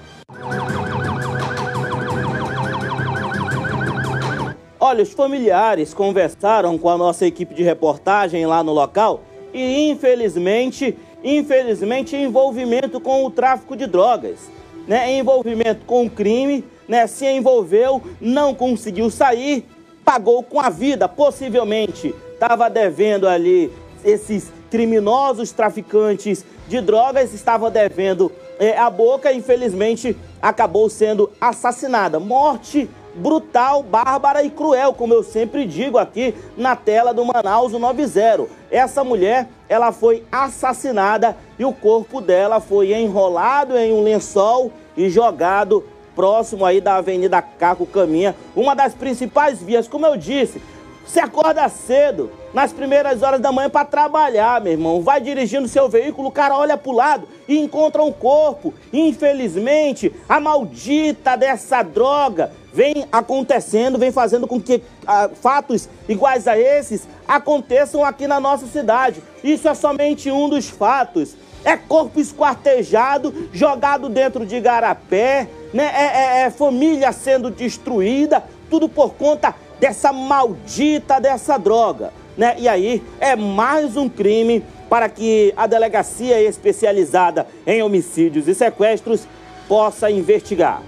Olha, 4.80 5.04
os 5.04 5.12
familiares 5.12 5.94
conversaram 5.94 6.78
com 6.78 6.90
a 6.90 6.98
nossa 6.98 7.26
equipe 7.26 7.54
de 7.54 7.64
reportagem 7.64 8.46
lá 8.46 8.64
no 8.64 8.72
local 8.72 9.22
e 9.54 9.90
infelizmente, 9.90 10.98
infelizmente 11.26 12.16
envolvimento 12.16 13.02
com 13.02 13.26
o 13.26 13.32
tráfico 13.32 13.76
de 13.76 13.88
drogas 13.88 14.56
né, 14.88 15.18
envolvimento 15.18 15.86
com 15.86 16.06
o 16.06 16.10
crime, 16.10 16.64
né, 16.88 17.08
se 17.08 17.26
envolveu, 17.26 18.02
não 18.22 18.54
conseguiu 18.54 19.10
sair, 19.10 19.66
pagou 20.04 20.44
com 20.44 20.60
a 20.60 20.70
vida, 20.70 21.08
possivelmente 21.10 22.14
estava 22.34 22.70
devendo 22.70 23.28
ali 23.28 23.72
esses 24.04 24.52
criminosos 24.70 25.52
traficantes 25.52 26.46
de 26.68 26.80
drogas, 26.82 27.34
estava 27.34 27.72
devendo 27.72 28.32
é, 28.60 28.78
a 28.78 28.90
boca, 28.90 29.34
infelizmente 29.34 30.16
acabou 30.42 30.90
sendo 30.90 31.32
assassinada. 31.42 32.20
Morte 32.20 32.90
brutal, 33.16 33.82
bárbara 33.82 34.44
e 34.44 34.50
cruel, 34.50 34.94
como 34.94 35.14
eu 35.14 35.24
sempre 35.24 35.66
digo 35.66 35.98
aqui 35.98 36.36
na 36.58 36.76
tela 36.76 37.14
do 37.14 37.24
Manaus 37.24 37.72
90. 37.72 38.48
Essa 38.70 39.04
mulher, 39.04 39.48
ela 39.70 39.92
foi 39.92 40.24
assassinada 40.32 41.36
e 41.58 41.64
o 41.64 41.72
corpo 41.72 42.20
dela 42.20 42.60
foi 42.60 42.94
enrolado 42.94 43.78
em 43.78 43.94
um 43.94 44.04
lençol 44.04 44.72
e 44.98 45.10
jogado 45.10 45.84
próximo 46.16 46.66
aí 46.66 46.80
da 46.80 46.96
Avenida 46.96 47.42
Caco 47.42 47.86
Caminha, 47.86 48.36
uma 48.56 48.74
das 48.74 48.94
principais 48.94 49.62
vias, 49.62 49.88
como 49.88 50.06
eu 50.06 50.16
disse, 50.16 50.62
você 51.06 51.20
acorda 51.20 51.68
cedo, 51.68 52.32
nas 52.56 52.72
primeiras 52.72 53.22
horas 53.22 53.42
da 53.42 53.52
manhã 53.52 53.70
para 53.70 53.84
trabalhar, 53.84 54.62
meu 54.62 54.72
irmão. 54.72 55.02
Vai 55.02 55.20
dirigindo 55.20 55.68
seu 55.68 55.90
veículo, 55.90 56.30
o 56.30 56.32
cara 56.32 56.58
olha 56.58 56.78
para 56.78 56.90
o 56.90 56.96
lado 56.96 57.28
e 57.50 57.60
encontra 57.60 58.02
um 58.02 58.14
corpo. 58.14 58.74
Infelizmente, 58.94 60.10
a 60.28 60.40
maldita 60.40 61.36
dessa 61.36 61.84
droga 61.84 62.54
vem 62.74 63.06
acontecendo, 63.12 64.00
vem 64.00 64.10
fazendo 64.10 64.48
com 64.48 64.60
que 64.60 64.82
ah, 65.06 65.30
fatos 65.34 65.90
iguais 66.08 66.48
a 66.48 66.58
esses 66.58 67.06
aconteçam 67.28 68.06
aqui 68.06 68.26
na 68.26 68.40
nossa 68.40 68.66
cidade. 68.68 69.22
Isso 69.44 69.68
é 69.68 69.74
somente 69.74 70.32
um 70.32 70.48
dos 70.48 70.70
fatos. 70.70 71.36
É 71.66 71.76
corpo 71.76 72.22
esquartejado, 72.22 73.50
jogado 73.52 74.08
dentro 74.08 74.46
de 74.46 74.62
garapé, 74.62 75.50
né? 75.74 75.92
é, 75.94 76.04
é, 76.04 76.42
é 76.44 76.50
família 76.50 77.12
sendo 77.12 77.50
destruída, 77.50 78.42
tudo 78.70 78.88
por 78.88 79.16
conta 79.16 79.54
dessa 79.78 80.14
maldita 80.14 81.20
dessa 81.20 81.58
droga. 81.58 82.14
Né? 82.38 82.56
E 82.60 82.68
aí 82.68 83.02
é 83.20 83.36
mais 83.36 83.96
um 83.96 84.10
crime 84.10 84.64
para 84.90 85.10
que 85.10 85.54
a 85.56 85.68
delegacia 85.68 86.42
especializada 86.42 87.48
em 87.66 87.82
homicídios 87.82 88.48
e 88.48 88.54
sequestros 88.54 89.28
possa 89.68 90.12
investigar. 90.12 90.82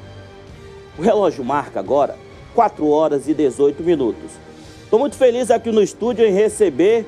O 0.98 1.02
relógio 1.02 1.44
marca 1.44 1.80
agora 1.80 2.16
4 2.54 2.88
horas 2.90 3.28
e 3.28 3.34
18 3.34 3.84
minutos. 3.84 4.32
Estou 4.84 5.00
muito 5.00 5.16
feliz 5.16 5.52
aqui 5.52 5.72
no 5.72 5.82
estúdio 5.82 6.26
em 6.26 6.32
receber 6.32 7.06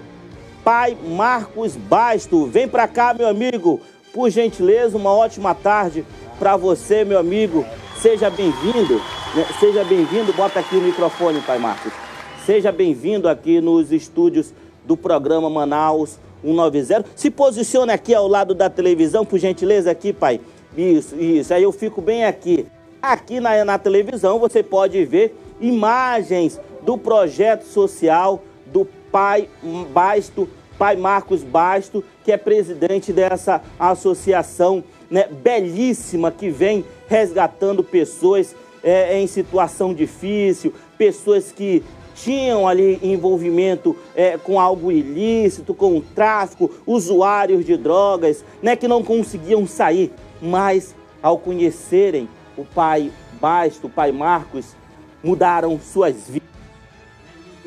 pai 0.63 0.97
Marcos 1.03 1.75
Basto. 1.75 2.45
Vem 2.45 2.67
para 2.67 2.87
cá, 2.87 3.13
meu 3.13 3.27
amigo. 3.27 3.81
Por 4.13 4.29
gentileza, 4.29 4.97
uma 4.97 5.11
ótima 5.11 5.55
tarde 5.55 6.05
para 6.37 6.55
você, 6.57 7.03
meu 7.03 7.19
amigo. 7.19 7.65
Seja 8.01 8.29
bem-vindo. 8.29 8.95
Né? 9.33 9.45
Seja 9.59 9.83
bem-vindo. 9.83 10.33
Bota 10.33 10.59
aqui 10.59 10.75
o 10.75 10.81
microfone, 10.81 11.41
pai 11.41 11.57
Marcos. 11.57 12.08
Seja 12.49 12.71
bem-vindo 12.71 13.29
aqui 13.29 13.61
nos 13.61 13.91
estúdios 13.91 14.55
do 14.83 14.97
programa 14.97 15.51
Manaus 15.51 16.17
190. 16.43 17.05
Se 17.15 17.29
posicione 17.29 17.91
aqui 17.91 18.11
ao 18.11 18.27
lado 18.27 18.55
da 18.55 18.67
televisão, 18.67 19.23
por 19.23 19.37
gentileza, 19.37 19.91
aqui, 19.91 20.11
pai. 20.11 20.41
Isso, 20.75 21.15
isso. 21.15 21.53
Aí 21.53 21.61
eu 21.61 21.71
fico 21.71 22.01
bem 22.01 22.25
aqui. 22.25 22.65
Aqui 22.99 23.39
na, 23.39 23.63
na 23.63 23.77
televisão 23.77 24.39
você 24.39 24.63
pode 24.63 25.05
ver 25.05 25.39
imagens 25.61 26.59
do 26.81 26.97
projeto 26.97 27.65
social 27.65 28.41
do 28.65 28.83
pai 29.11 29.47
Basto, 29.93 30.49
pai 30.75 30.95
Marcos 30.95 31.43
Basto, 31.43 32.03
que 32.25 32.31
é 32.31 32.37
presidente 32.37 33.13
dessa 33.13 33.61
associação 33.79 34.83
né, 35.07 35.27
belíssima 35.27 36.31
que 36.31 36.49
vem 36.49 36.83
resgatando 37.07 37.83
pessoas 37.83 38.55
é, 38.83 39.19
em 39.19 39.27
situação 39.27 39.93
difícil, 39.93 40.73
pessoas 40.97 41.51
que 41.51 41.83
tinham 42.23 42.67
ali 42.67 42.99
envolvimento 43.01 43.95
é, 44.15 44.37
com 44.37 44.59
algo 44.59 44.91
ilícito, 44.91 45.73
com 45.73 45.97
o 45.97 46.01
tráfico, 46.01 46.69
usuários 46.85 47.65
de 47.65 47.77
drogas, 47.77 48.43
né, 48.61 48.75
que 48.75 48.87
não 48.87 49.03
conseguiam 49.03 49.65
sair, 49.65 50.11
mas 50.41 50.95
ao 51.21 51.37
conhecerem 51.37 52.27
o 52.57 52.65
pai 52.65 53.11
Basto, 53.39 53.87
o 53.87 53.89
pai 53.89 54.11
Marcos, 54.11 54.75
mudaram 55.23 55.79
suas 55.79 56.27
vidas. 56.27 56.49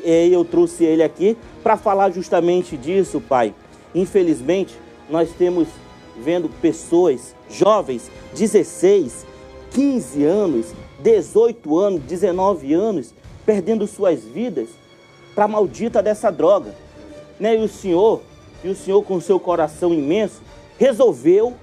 E 0.03 0.29
eu 0.31 0.45
trouxe 0.45 0.83
ele 0.83 1.01
aqui 1.01 1.37
para 1.63 1.77
falar 1.77 2.11
justamente 2.11 2.77
disso, 2.77 3.21
pai. 3.21 3.55
Infelizmente, 3.95 4.77
nós 5.09 5.31
temos 5.31 5.67
vendo 6.17 6.49
pessoas 6.61 7.35
jovens, 7.49 8.11
16, 8.35 9.25
15 9.71 10.23
anos, 10.23 10.73
18 10.99 11.77
anos, 11.77 12.01
19 12.03 12.73
anos, 12.73 13.13
perdendo 13.45 13.87
suas 13.87 14.23
vidas 14.23 14.69
para 15.35 15.45
a 15.45 15.47
maldita 15.47 16.01
dessa 16.01 16.31
droga. 16.31 16.73
Né? 17.39 17.55
E 17.55 17.63
o 17.63 17.67
senhor, 17.67 18.21
e 18.63 18.69
o 18.69 18.75
senhor 18.75 19.01
com 19.03 19.19
seu 19.19 19.39
coração 19.39 19.93
imenso, 19.93 20.41
resolveu 20.77 21.53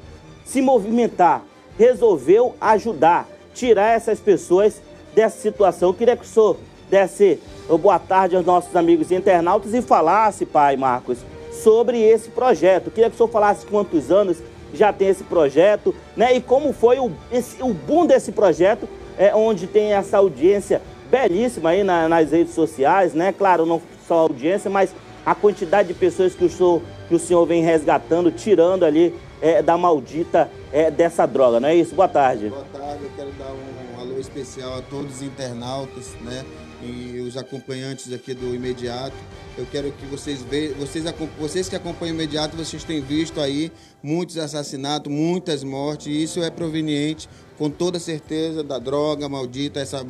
se 0.44 0.60
movimentar, 0.60 1.44
resolveu 1.78 2.54
ajudar, 2.60 3.28
tirar 3.54 3.94
essas 3.94 4.18
pessoas 4.18 4.80
dessa 5.14 5.38
situação. 5.38 5.90
Eu 5.90 5.94
queria 5.94 6.16
que 6.16 6.24
o 6.24 6.28
senhor 6.28 6.56
desse 6.90 7.38
boa 7.80 7.98
tarde 7.98 8.34
aos 8.34 8.44
nossos 8.44 8.74
amigos 8.74 9.12
internautas 9.12 9.72
e 9.74 9.80
falasse, 9.80 10.44
pai 10.44 10.76
Marcos, 10.76 11.18
sobre 11.52 12.02
esse 12.02 12.30
projeto. 12.30 12.86
Eu 12.86 12.92
queria 12.92 13.08
que 13.08 13.14
o 13.14 13.16
senhor 13.16 13.28
falasse 13.28 13.64
quantos 13.66 14.10
anos 14.10 14.38
já 14.74 14.92
tem 14.92 15.08
esse 15.08 15.24
projeto, 15.24 15.94
né? 16.16 16.34
E 16.34 16.40
como 16.40 16.72
foi 16.72 16.98
o, 16.98 17.10
esse, 17.30 17.62
o 17.62 17.72
boom 17.72 18.06
desse 18.06 18.32
projeto, 18.32 18.88
é, 19.18 19.34
onde 19.34 19.66
tem 19.66 19.92
essa 19.92 20.18
audiência 20.18 20.80
belíssima 21.10 21.70
aí 21.70 21.82
na, 21.82 22.08
nas 22.08 22.30
redes 22.30 22.54
sociais, 22.54 23.12
né? 23.12 23.32
Claro, 23.32 23.66
não 23.66 23.82
só 24.06 24.14
a 24.14 24.20
audiência, 24.22 24.70
mas 24.70 24.94
a 25.24 25.34
quantidade 25.34 25.88
de 25.88 25.94
pessoas 25.94 26.34
que 26.34 26.44
o 26.44 26.50
senhor, 26.50 26.82
que 27.08 27.14
o 27.14 27.18
senhor 27.18 27.44
vem 27.46 27.62
resgatando, 27.62 28.30
tirando 28.30 28.84
ali 28.84 29.14
é, 29.40 29.62
da 29.62 29.76
maldita 29.76 30.50
é, 30.72 30.90
dessa 30.90 31.26
droga, 31.26 31.60
não 31.60 31.68
é 31.68 31.74
isso? 31.74 31.94
Boa 31.94 32.08
tarde. 32.08 32.48
Boa 32.48 32.64
tarde, 32.72 33.04
eu 33.04 33.10
quero 33.16 33.30
dar 33.32 33.50
um, 33.52 33.96
um 33.96 34.00
alô 34.00 34.18
especial 34.18 34.78
a 34.78 34.82
todos 34.82 35.16
os 35.16 35.22
internautas, 35.22 36.14
né? 36.22 36.44
E 36.82 37.20
os 37.20 37.36
acompanhantes 37.36 38.10
aqui 38.10 38.32
do 38.32 38.54
imediato. 38.54 39.14
Eu 39.58 39.66
quero 39.70 39.92
que 39.92 40.06
vocês 40.06 40.42
vejam, 40.42 40.78
vocês, 40.78 41.04
vocês 41.38 41.68
que 41.68 41.76
acompanham 41.76 42.16
o 42.16 42.16
imediato, 42.16 42.56
vocês 42.56 42.82
têm 42.84 43.02
visto 43.02 43.38
aí 43.38 43.70
muitos 44.02 44.38
assassinatos, 44.38 45.12
muitas 45.12 45.62
mortes, 45.62 46.06
e 46.06 46.22
isso 46.22 46.42
é 46.42 46.50
proveniente 46.50 47.28
com 47.60 47.68
toda 47.68 47.98
certeza 47.98 48.64
da 48.64 48.78
droga 48.78 49.28
maldita, 49.28 49.80
essa, 49.80 50.02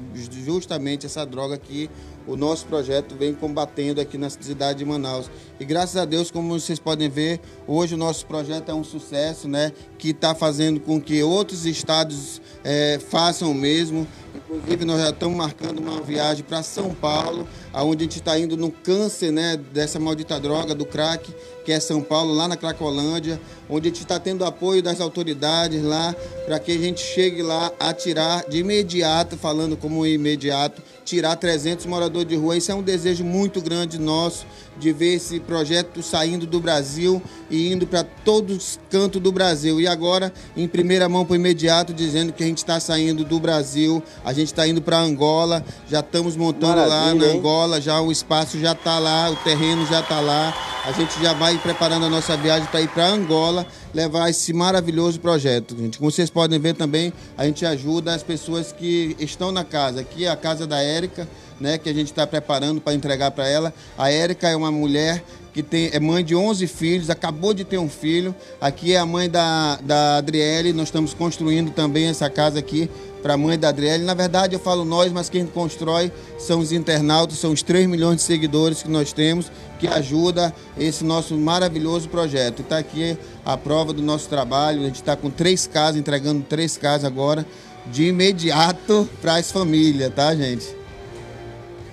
justamente 0.47 1.05
essa 1.05 1.27
droga 1.27 1.59
que 1.59 1.91
o 2.27 2.37
nosso 2.37 2.67
projeto 2.67 3.15
vem 3.15 3.35
combatendo 3.35 4.01
aqui 4.01 4.19
na 4.19 4.31
cidade 4.31 4.81
de 4.81 4.85
Manaus. 4.85 5.31
E 5.59 5.65
graças 5.65 5.97
a 5.97 6.05
Deus, 6.05 6.31
como 6.31 6.59
vocês 6.59 6.79
podem 6.79 7.09
ver, 7.09 7.41
hoje 7.67 7.95
o 7.95 7.99
nosso 7.99 8.27
projeto 8.27 8.71
é 8.71 8.75
um 8.75 8.85
sucesso, 8.85 9.49
né? 9.49 9.73
Que 9.99 10.11
está 10.11 10.35
fazendo 10.35 10.81
com 10.81 11.01
que 11.01 11.23
outros 11.23 11.67
estados 11.67 12.41
é, 12.65 12.99
façam 13.09 13.51
o 13.51 13.55
mesmo. 13.55 14.07
Inclusive, 14.35 14.85
nós 14.85 15.01
já 15.01 15.11
estamos 15.11 15.37
marcando 15.37 15.79
uma 15.79 16.01
viagem 16.01 16.45
para 16.45 16.63
São 16.63 16.95
Paulo, 16.95 17.49
aonde 17.73 18.03
a 18.03 18.05
gente 18.05 18.19
está 18.19 18.39
indo 18.39 18.57
no 18.57 18.71
câncer 18.71 19.33
né, 19.33 19.57
dessa 19.57 19.99
maldita 19.99 20.39
droga, 20.39 20.75
do 20.75 20.85
crack, 20.85 21.33
que 21.65 21.73
é 21.73 21.81
São 21.81 22.01
Paulo, 22.01 22.33
lá 22.33 22.47
na 22.47 22.57
Cracolândia, 22.57 23.41
onde 23.69 23.89
a 23.89 23.91
gente 23.91 24.03
está 24.03 24.19
tendo 24.19 24.45
apoio 24.45 24.83
das 24.83 25.01
autoridades 25.01 25.83
lá, 25.83 26.15
para 26.47 26.59
que 26.59 26.73
a 26.73 26.79
gente 26.79 27.01
chegue 27.01 27.43
lá 27.43 27.73
a 27.79 27.93
tirar 27.93 28.45
de 28.49 28.59
imediato, 28.59 29.37
falando 29.37 29.77
como 29.77 30.07
imediato, 30.07 30.83
tirar 31.11 31.35
300 31.35 31.87
moradores 31.87 32.29
de 32.29 32.37
rua. 32.37 32.57
Isso 32.57 32.71
é 32.71 32.75
um 32.75 32.83
desejo 32.83 33.25
muito 33.25 33.61
grande 33.61 33.99
nosso, 33.99 34.47
de 34.79 34.93
ver 34.93 35.15
esse 35.15 35.41
projeto 35.41 36.03
saindo 36.05 36.47
do 36.47 36.61
Brasil 36.61 37.21
e 37.51 37.73
indo 37.73 37.85
para 37.85 38.05
todos 38.05 38.57
os 38.57 38.81
cantos 38.89 39.21
do 39.21 39.33
Brasil. 39.33 39.81
E 39.81 39.89
agora, 39.89 40.33
em 40.57 40.69
primeira 40.69 41.09
mão 41.09 41.25
para 41.25 41.33
o 41.33 41.37
imediato, 41.37 41.93
dizendo 41.93 42.33
que 42.33 42.45
a 42.45 42.47
gente 42.47 42.59
está 42.59 42.79
saindo 42.79 43.25
do 43.25 43.41
Brasil, 43.41 44.01
a 44.25 44.33
gente 44.33 44.47
está 44.47 44.69
indo 44.69 44.81
para 44.81 44.99
Angola, 44.99 45.65
já 45.89 45.99
estamos 45.99 46.37
montando 46.37 46.77
Maravilha, 46.77 46.95
lá 46.95 47.15
na 47.15 47.27
Angola, 47.39 47.81
já 47.81 48.01
o 48.01 48.13
espaço 48.13 48.57
já 48.61 48.73
está 48.73 49.01
lá, 49.01 49.31
o 49.31 49.37
terreno 49.37 49.85
já 49.87 50.01
está 50.01 50.21
lá. 50.21 50.70
A 50.83 50.93
gente 50.93 51.23
já 51.23 51.35
vai 51.35 51.59
preparando 51.59 52.07
a 52.07 52.09
nossa 52.09 52.35
viagem 52.39 52.67
para 52.69 52.81
ir 52.81 52.89
para 52.89 53.07
Angola, 53.07 53.67
levar 53.93 54.31
esse 54.31 54.51
maravilhoso 54.55 55.21
projeto. 55.21 55.77
Gente. 55.77 55.99
Como 55.99 56.11
vocês 56.11 56.31
podem 56.31 56.59
ver 56.59 56.75
também, 56.75 57.13
a 57.37 57.45
gente 57.45 57.67
ajuda 57.67 58.15
as 58.15 58.23
pessoas 58.23 58.73
que 58.73 59.15
estão 59.19 59.53
na 59.53 59.63
casa. 59.63 60.01
Aqui 60.01 60.25
é 60.25 60.31
a 60.31 60.37
casa 60.37 60.67
da 60.67 60.81
Érica, 60.81 61.29
né, 61.61 61.77
que 61.77 61.91
a 61.91 61.93
gente 61.93 62.07
está 62.07 62.27
preparando 62.27 62.81
para 62.81 62.95
entregar 62.95 63.31
para 63.31 63.47
ela. 63.47 63.75
A 63.99 64.11
Érica 64.11 64.49
é 64.49 64.57
uma 64.57 64.73
mulher 64.73 65.23
que 65.53 65.63
tem, 65.63 65.91
é 65.93 66.01
mãe 66.01 66.25
de 66.25 66.35
11 66.35 66.67
filhos, 66.67 67.11
acabou 67.11 67.53
de 67.53 67.63
ter 67.63 67.77
um 67.77 67.89
filho. 67.89 68.35
Aqui 68.59 68.95
é 68.95 68.99
a 68.99 69.05
mãe 69.05 69.29
da, 69.29 69.77
da 69.83 70.17
Adriele, 70.17 70.73
nós 70.73 70.89
estamos 70.89 71.13
construindo 71.13 71.73
também 71.73 72.07
essa 72.07 72.31
casa 72.31 72.59
aqui 72.59 72.89
para 73.23 73.35
a 73.35 73.37
mãe 73.37 73.59
da 73.59 73.69
Adriele. 73.69 74.05
Na 74.05 74.15
verdade, 74.15 74.55
eu 74.55 74.61
falo 74.61 74.85
nós, 74.85 75.13
mas 75.13 75.29
quem 75.29 75.47
constrói 75.47 76.13
são 76.39 76.61
os 76.61 76.73
internautas, 76.73 77.39
são 77.39 77.53
os 77.53 77.63
3 77.63 77.87
milhões 77.87 78.17
de 78.17 78.23
seguidores 78.23 78.83
que 78.83 78.91
nós 78.91 79.13
temos, 79.13 79.51
que 79.79 79.87
ajuda 79.87 80.55
esse 80.79 81.05
nosso 81.05 81.37
maravilhoso 81.37 82.09
projeto. 82.09 82.63
Está 82.63 82.79
aqui 82.79 83.17
a 83.45 83.57
prova 83.57 83.93
do 83.93 84.03
nosso 84.03 84.29
trabalho, 84.29 84.83
a 84.83 84.85
gente 84.85 84.97
está 84.97 85.17
com 85.17 85.31
três 85.31 85.67
casas, 85.67 85.97
entregando 86.01 86.43
três 86.43 86.77
casas 86.77 87.05
agora, 87.05 87.47
de 87.87 88.05
imediato 88.09 89.09
para 89.21 89.37
as 89.37 89.51
famílias, 89.51 90.13
tá, 90.15 90.35
gente? 90.35 90.77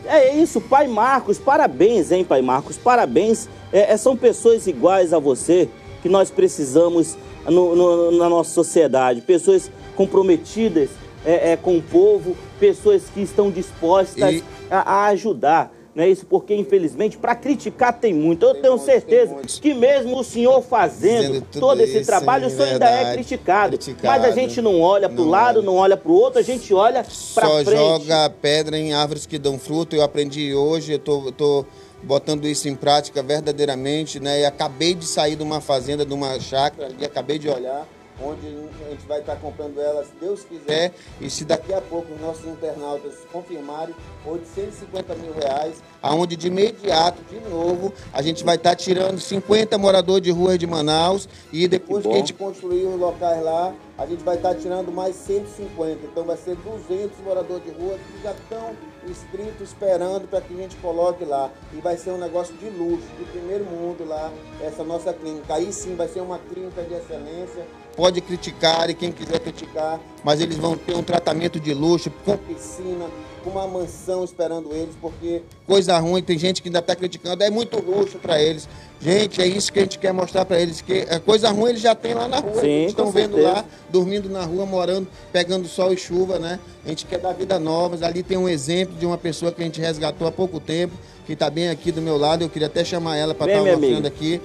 É 0.06 0.36
isso, 0.36 0.62
Pai 0.62 0.88
Marcos, 0.88 1.38
parabéns, 1.38 2.12
hein, 2.12 2.24
Pai 2.24 2.42
Marcos, 2.42 2.78
parabéns. 2.78 3.50
É, 3.74 3.94
é 3.94 3.98
são 3.98 4.16
pessoas 4.16 4.66
iguais 4.68 5.14
a 5.14 5.20
você 5.20 5.70
que 6.02 6.08
nós 6.08 6.32
precisamos 6.32 7.18
no, 7.46 7.76
no, 7.76 8.12
na 8.18 8.30
nossa 8.30 8.52
sociedade, 8.52 9.22
pessoas 9.22 9.72
comprometidas 9.96 10.90
é, 11.28 11.52
é, 11.52 11.58
com 11.58 11.78
o 11.78 11.82
povo, 11.82 12.36
pessoas 12.60 13.04
que 13.14 13.22
estão 13.22 13.52
dispostas 13.52 14.36
e... 14.36 14.44
a, 14.72 14.80
a 14.80 15.06
ajudar 15.08 15.74
não 15.98 16.04
é 16.04 16.10
isso? 16.10 16.28
Porque, 16.28 16.54
infelizmente, 16.54 17.18
para 17.18 17.34
criticar 17.34 17.92
tem 17.92 18.14
muito. 18.14 18.46
Eu 18.46 18.54
tem 18.54 18.62
tenho 18.62 18.78
certeza 18.78 19.36
que 19.60 19.74
mesmo 19.74 20.20
o 20.20 20.24
senhor 20.24 20.62
fazendo 20.62 21.42
todo 21.60 21.82
esse 21.82 22.06
trabalho, 22.06 22.46
o 22.46 22.50
senhor 22.52 22.74
ainda 22.74 22.86
é 22.86 23.14
criticado. 23.14 23.80
criticado. 23.80 24.08
Mas 24.08 24.24
a 24.24 24.30
gente 24.30 24.62
não 24.62 24.80
olha 24.80 25.10
para 25.10 25.20
o 25.20 25.28
lado, 25.28 25.64
não 25.64 25.74
olha 25.74 25.98
para 25.98 26.12
o 26.12 26.14
outro, 26.14 26.38
a 26.38 26.44
gente 26.44 26.72
olha 26.72 27.04
para 27.34 27.48
frente. 27.48 27.66
Só 27.66 27.76
joga 27.76 28.30
pedra 28.30 28.78
em 28.78 28.94
árvores 28.94 29.26
que 29.26 29.40
dão 29.40 29.58
fruto. 29.58 29.96
Eu 29.96 30.04
aprendi 30.04 30.54
hoje, 30.54 30.94
eu 30.94 31.00
tô, 31.00 31.32
tô 31.32 31.66
botando 32.04 32.46
isso 32.48 32.70
em 32.70 32.76
prática 32.76 33.24
verdadeiramente, 33.24 34.20
né? 34.20 34.42
E 34.42 34.46
acabei 34.46 34.94
de 34.94 35.06
sair 35.08 35.36
de 35.36 35.42
uma 35.42 35.62
fazenda, 35.62 36.06
de 36.06 36.14
uma 36.14 36.40
chácara, 36.40 36.92
e 37.00 37.04
acabei 37.04 37.40
de 37.40 37.50
olhar 37.50 37.88
onde 38.22 38.48
a 38.86 38.90
gente 38.90 39.06
vai 39.08 39.20
estar 39.20 39.36
comprando 39.38 39.80
ela, 39.80 40.04
se 40.04 40.12
Deus 40.20 40.44
quiser, 40.44 40.94
e 41.22 41.30
se 41.30 41.46
daqui 41.46 41.74
a 41.74 41.82
pouco 41.82 42.14
os 42.14 42.22
nossos 42.22 42.46
internautas 42.46 43.16
confirmarem, 43.32 43.96
850 44.26 45.16
mil 45.16 45.34
reais, 45.34 45.82
aonde 46.02 46.36
de 46.36 46.48
imediato, 46.48 47.22
de 47.30 47.40
novo, 47.50 47.94
a 48.14 48.22
gente 48.22 48.44
vai 48.44 48.56
estar 48.56 48.76
tirando 48.76 49.20
50 49.20 49.78
moradores 49.78 50.24
de 50.24 50.32
ruas 50.32 50.58
de 50.58 50.66
Manaus, 50.66 51.30
e 51.52 51.68
depois 51.68 52.04
que, 52.04 52.10
que 52.10 52.16
a 52.16 52.18
gente 52.20 52.34
construir 52.34 52.86
os 52.86 53.00
locais 53.00 53.44
lá, 53.44 53.74
a 53.98 54.06
gente 54.06 54.24
vai 54.24 54.36
estar 54.36 54.54
tirando 54.56 54.92
mais 54.92 55.16
150, 55.16 56.06
então 56.06 56.24
vai 56.24 56.38
ser 56.38 56.56
200 56.56 57.18
moradores 57.24 57.64
de 57.64 57.72
rua 57.72 57.98
que 57.98 58.24
já 58.24 58.32
estão 58.32 58.76
inscritos 59.10 59.70
esperando 59.70 60.28
para 60.28 60.42
que 60.42 60.54
a 60.54 60.58
gente 60.58 60.76
coloque 60.78 61.26
lá. 61.26 61.50
E 61.74 61.78
vai 61.78 61.98
ser 61.98 62.12
um 62.12 62.18
negócio 62.18 62.56
de 62.58 62.70
luxo, 62.70 63.08
de 63.18 63.26
primeiro 63.26 63.66
mundo 63.66 64.06
lá, 64.06 64.32
essa 64.62 64.84
nossa 64.84 65.14
clínica. 65.14 65.56
Aí 65.56 65.72
sim 65.74 65.96
vai 65.96 66.08
ser 66.08 66.22
uma 66.22 66.38
clínica 66.38 66.84
de 66.84 66.94
excelência. 66.94 67.66
Pode 67.98 68.22
criticar 68.22 68.92
e 68.92 68.94
quem 68.94 69.12
quiser 69.12 69.40
criticar, 69.40 70.00
mas 70.24 70.40
eles 70.40 70.56
vão 70.56 70.78
ter 70.78 70.96
um 70.96 71.02
tratamento 71.02 71.60
de 71.60 71.74
luxo, 71.74 72.12
com 72.24 72.38
piscina, 72.38 73.08
com 73.44 73.50
uma 73.50 73.68
mansão 73.68 74.24
esperando 74.24 74.72
eles, 74.72 74.96
porque 75.02 75.42
coisa 75.66 75.98
ruim, 75.98 76.22
tem 76.22 76.38
gente 76.38 76.62
que 76.62 76.70
ainda 76.70 76.78
está 76.78 76.96
criticando, 76.96 77.44
é 77.44 77.50
muito 77.50 77.84
luxo 77.84 78.20
para 78.20 78.40
eles. 78.40 78.70
Gente, 79.02 79.42
é 79.42 79.48
isso 79.48 79.74
que 79.74 79.80
a 79.80 79.82
gente 79.82 79.98
quer 79.98 80.12
mostrar 80.12 80.46
para 80.46 80.60
eles, 80.60 80.80
que 80.80 81.08
a 81.10 81.20
coisa 81.20 81.50
ruim 81.50 81.72
eles 81.72 81.82
já 81.82 81.96
têm 81.96 82.14
lá 82.14 82.28
na 82.28 82.40
rua. 82.40 82.62
Sim, 82.62 82.68
eles 82.68 82.90
estão 82.92 83.10
vendo 83.10 83.42
lá, 83.42 83.66
dormindo 83.90 84.30
na 84.30 84.44
rua, 84.44 84.66
morando, 84.66 85.08
pegando 85.32 85.68
sol 85.68 85.92
e 85.92 85.98
chuva, 85.98 86.38
né? 86.38 86.60
A 86.86 86.90
gente 86.90 87.06
quer 87.06 87.18
dar 87.18 87.34
vida 87.34 87.60
novas. 87.60 88.04
Ali 88.04 88.22
tem 88.22 88.38
um 88.38 88.48
exemplo 88.48 88.96
de 88.96 89.08
uma 89.08 89.18
pessoa 89.18 89.52
que 89.52 89.62
a 89.62 89.66
gente 89.66 89.82
resgatou 89.82 90.28
há 90.28 90.32
pouco 90.32 90.60
tempo, 90.60 90.94
que 91.26 91.34
está 91.34 91.50
bem 91.50 91.70
aqui 91.70 91.92
do 91.92 92.02
meu 92.02 92.18
lado. 92.18 92.44
Eu 92.44 92.50
queria 92.50 92.68
até 92.68 92.84
chamar 92.84 93.18
ela 93.18 93.34
para 93.34 93.52
estar 93.52 93.64
tá 93.64 93.78
mostrando 93.78 94.06
aqui. 94.06 94.42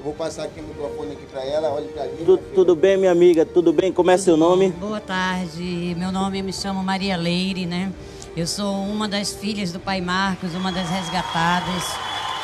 Eu 0.00 0.04
vou 0.04 0.14
passar 0.14 0.44
aqui 0.44 0.60
o 0.60 0.62
microfone 0.62 1.12
aqui 1.12 1.26
para 1.26 1.44
ela, 1.44 1.68
olhe 1.74 1.88
para 1.88 2.06
mim. 2.06 2.24
Tudo, 2.24 2.38
tudo, 2.54 2.74
bem, 2.74 2.96
minha 2.96 3.12
amiga? 3.12 3.44
Tudo 3.44 3.70
bem? 3.70 3.92
Como 3.92 4.10
é 4.10 4.16
seu 4.16 4.34
nome? 4.34 4.70
Boa 4.70 4.98
tarde. 4.98 5.94
Meu 5.98 6.10
nome 6.10 6.42
me 6.42 6.54
chamo 6.54 6.82
Maria 6.82 7.18
Leire, 7.18 7.66
né? 7.66 7.92
Eu 8.34 8.46
sou 8.46 8.82
uma 8.82 9.06
das 9.06 9.34
filhas 9.34 9.72
do 9.72 9.78
pai 9.78 10.00
Marcos, 10.00 10.54
uma 10.54 10.72
das 10.72 10.88
resgatadas. 10.88 11.84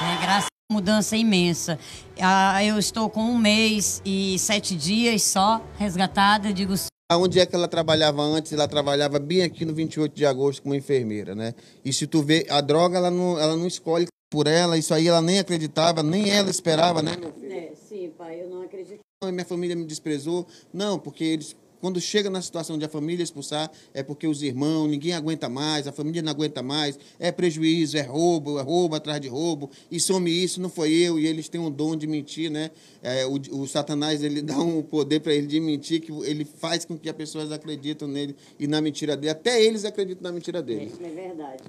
É, 0.02 0.22
graças 0.22 0.48
a 0.70 0.74
mudança 0.74 1.16
imensa. 1.16 1.78
Ah, 2.20 2.62
eu 2.62 2.78
estou 2.78 3.08
com 3.08 3.22
um 3.22 3.38
mês 3.38 4.02
e 4.04 4.38
sete 4.38 4.76
dias 4.76 5.22
só 5.22 5.62
resgatada, 5.78 6.52
digo 6.52 6.74
Onde 7.10 7.40
é 7.40 7.46
que 7.46 7.56
ela 7.56 7.68
trabalhava 7.68 8.20
antes? 8.20 8.52
Ela 8.52 8.68
trabalhava 8.68 9.18
bem 9.18 9.42
aqui 9.42 9.64
no 9.64 9.72
28 9.72 10.14
de 10.14 10.26
agosto 10.26 10.60
como 10.60 10.74
enfermeira, 10.74 11.34
né? 11.34 11.54
E 11.82 11.90
se 11.90 12.06
tu 12.06 12.20
vê, 12.22 12.46
a 12.50 12.60
droga 12.60 12.98
ela 12.98 13.10
não, 13.10 13.40
ela 13.40 13.56
não 13.56 13.66
escolhe 13.66 14.06
por 14.28 14.46
ela, 14.46 14.76
isso 14.76 14.92
aí 14.92 15.08
ela 15.08 15.22
nem 15.22 15.38
acreditava, 15.38 16.02
nem 16.02 16.30
ela 16.30 16.50
esperava, 16.50 17.02
né, 17.02 17.16
meu 17.16 17.32
filho? 17.32 17.52
É, 17.52 17.72
sim, 17.74 18.12
pai, 18.16 18.42
eu 18.42 18.48
não 18.48 18.62
acredito. 18.62 19.00
Minha 19.24 19.44
família 19.44 19.74
me 19.74 19.84
desprezou. 19.84 20.46
Não, 20.72 20.98
porque 20.98 21.24
eles 21.24 21.56
quando 21.80 22.00
chega 22.00 22.30
na 22.30 22.40
situação 22.40 22.78
de 22.78 22.84
a 22.84 22.88
família 22.88 23.22
expulsar, 23.22 23.70
é 23.92 24.02
porque 24.02 24.26
os 24.26 24.42
irmãos, 24.42 24.88
ninguém 24.88 25.12
aguenta 25.12 25.48
mais, 25.48 25.86
a 25.86 25.92
família 25.92 26.22
não 26.22 26.30
aguenta 26.30 26.62
mais, 26.62 26.98
é 27.18 27.30
prejuízo, 27.30 27.96
é 27.96 28.02
roubo, 28.02 28.58
é 28.58 28.62
roubo 28.62 28.96
atrás 28.96 29.20
de 29.20 29.28
roubo, 29.28 29.70
e 29.90 30.00
some 30.00 30.30
isso, 30.30 30.60
não 30.60 30.68
foi 30.68 30.92
eu, 30.92 31.18
e 31.18 31.26
eles 31.26 31.48
têm 31.48 31.60
um 31.60 31.70
dom 31.70 31.94
de 31.94 32.06
mentir, 32.06 32.50
né? 32.50 32.70
É, 33.02 33.26
o, 33.26 33.34
o, 33.34 33.66
Satanás, 33.66 34.22
ele 34.22 34.40
dá 34.42 34.58
um 34.58 34.82
poder 34.82 35.20
para 35.20 35.34
ele 35.34 35.46
de 35.46 35.60
mentir, 35.60 36.00
que 36.00 36.10
ele 36.24 36.44
faz 36.44 36.84
com 36.84 36.98
que 36.98 37.08
as 37.08 37.14
pessoas 37.14 37.52
acreditem 37.52 38.08
nele 38.08 38.36
e 38.58 38.66
na 38.66 38.80
mentira 38.80 39.16
dele. 39.16 39.30
Até 39.30 39.62
eles 39.62 39.84
acreditam 39.84 40.22
na 40.22 40.32
mentira 40.32 40.62
dele. 40.62 40.92
É, 41.00 41.06
é 41.06 41.10
verdade. 41.10 41.62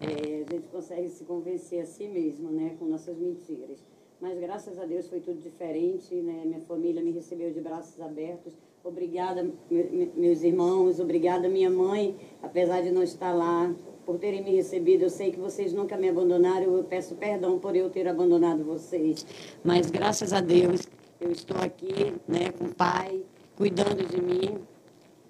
É, 0.00 0.44
a 0.48 0.52
gente 0.52 0.68
consegue 0.68 1.08
se 1.08 1.24
convencer 1.24 1.80
a 1.80 1.86
si 1.86 2.06
mesmo, 2.06 2.50
né, 2.50 2.76
com 2.78 2.84
nossas 2.86 3.18
mentiras. 3.18 3.84
Mas 4.20 4.38
graças 4.38 4.78
a 4.78 4.86
Deus 4.86 5.08
foi 5.08 5.20
tudo 5.20 5.40
diferente, 5.40 6.14
né? 6.14 6.44
Minha 6.46 6.60
família 6.60 7.02
me 7.02 7.10
recebeu 7.10 7.52
de 7.52 7.60
braços 7.60 8.00
abertos. 8.00 8.54
Obrigada, 8.82 9.50
meus 10.14 10.42
irmãos, 10.42 11.00
obrigada, 11.00 11.48
minha 11.48 11.70
mãe, 11.70 12.16
apesar 12.42 12.82
de 12.82 12.90
não 12.90 13.02
estar 13.02 13.32
lá, 13.32 13.74
por 14.04 14.18
terem 14.18 14.42
me 14.44 14.54
recebido. 14.54 15.02
Eu 15.02 15.10
sei 15.10 15.32
que 15.32 15.38
vocês 15.38 15.72
nunca 15.72 15.96
me 15.96 16.08
abandonaram, 16.08 16.76
eu 16.76 16.84
peço 16.84 17.14
perdão 17.16 17.58
por 17.58 17.74
eu 17.74 17.90
ter 17.90 18.06
abandonado 18.06 18.62
vocês. 18.62 19.26
Mas 19.64 19.90
graças 19.90 20.32
a 20.32 20.40
Deus, 20.40 20.86
eu 21.20 21.30
estou 21.30 21.56
aqui, 21.58 22.14
né, 22.28 22.50
com 22.58 22.66
o 22.66 22.74
Pai, 22.74 23.22
cuidando 23.56 24.06
de 24.06 24.20
mim, 24.20 24.58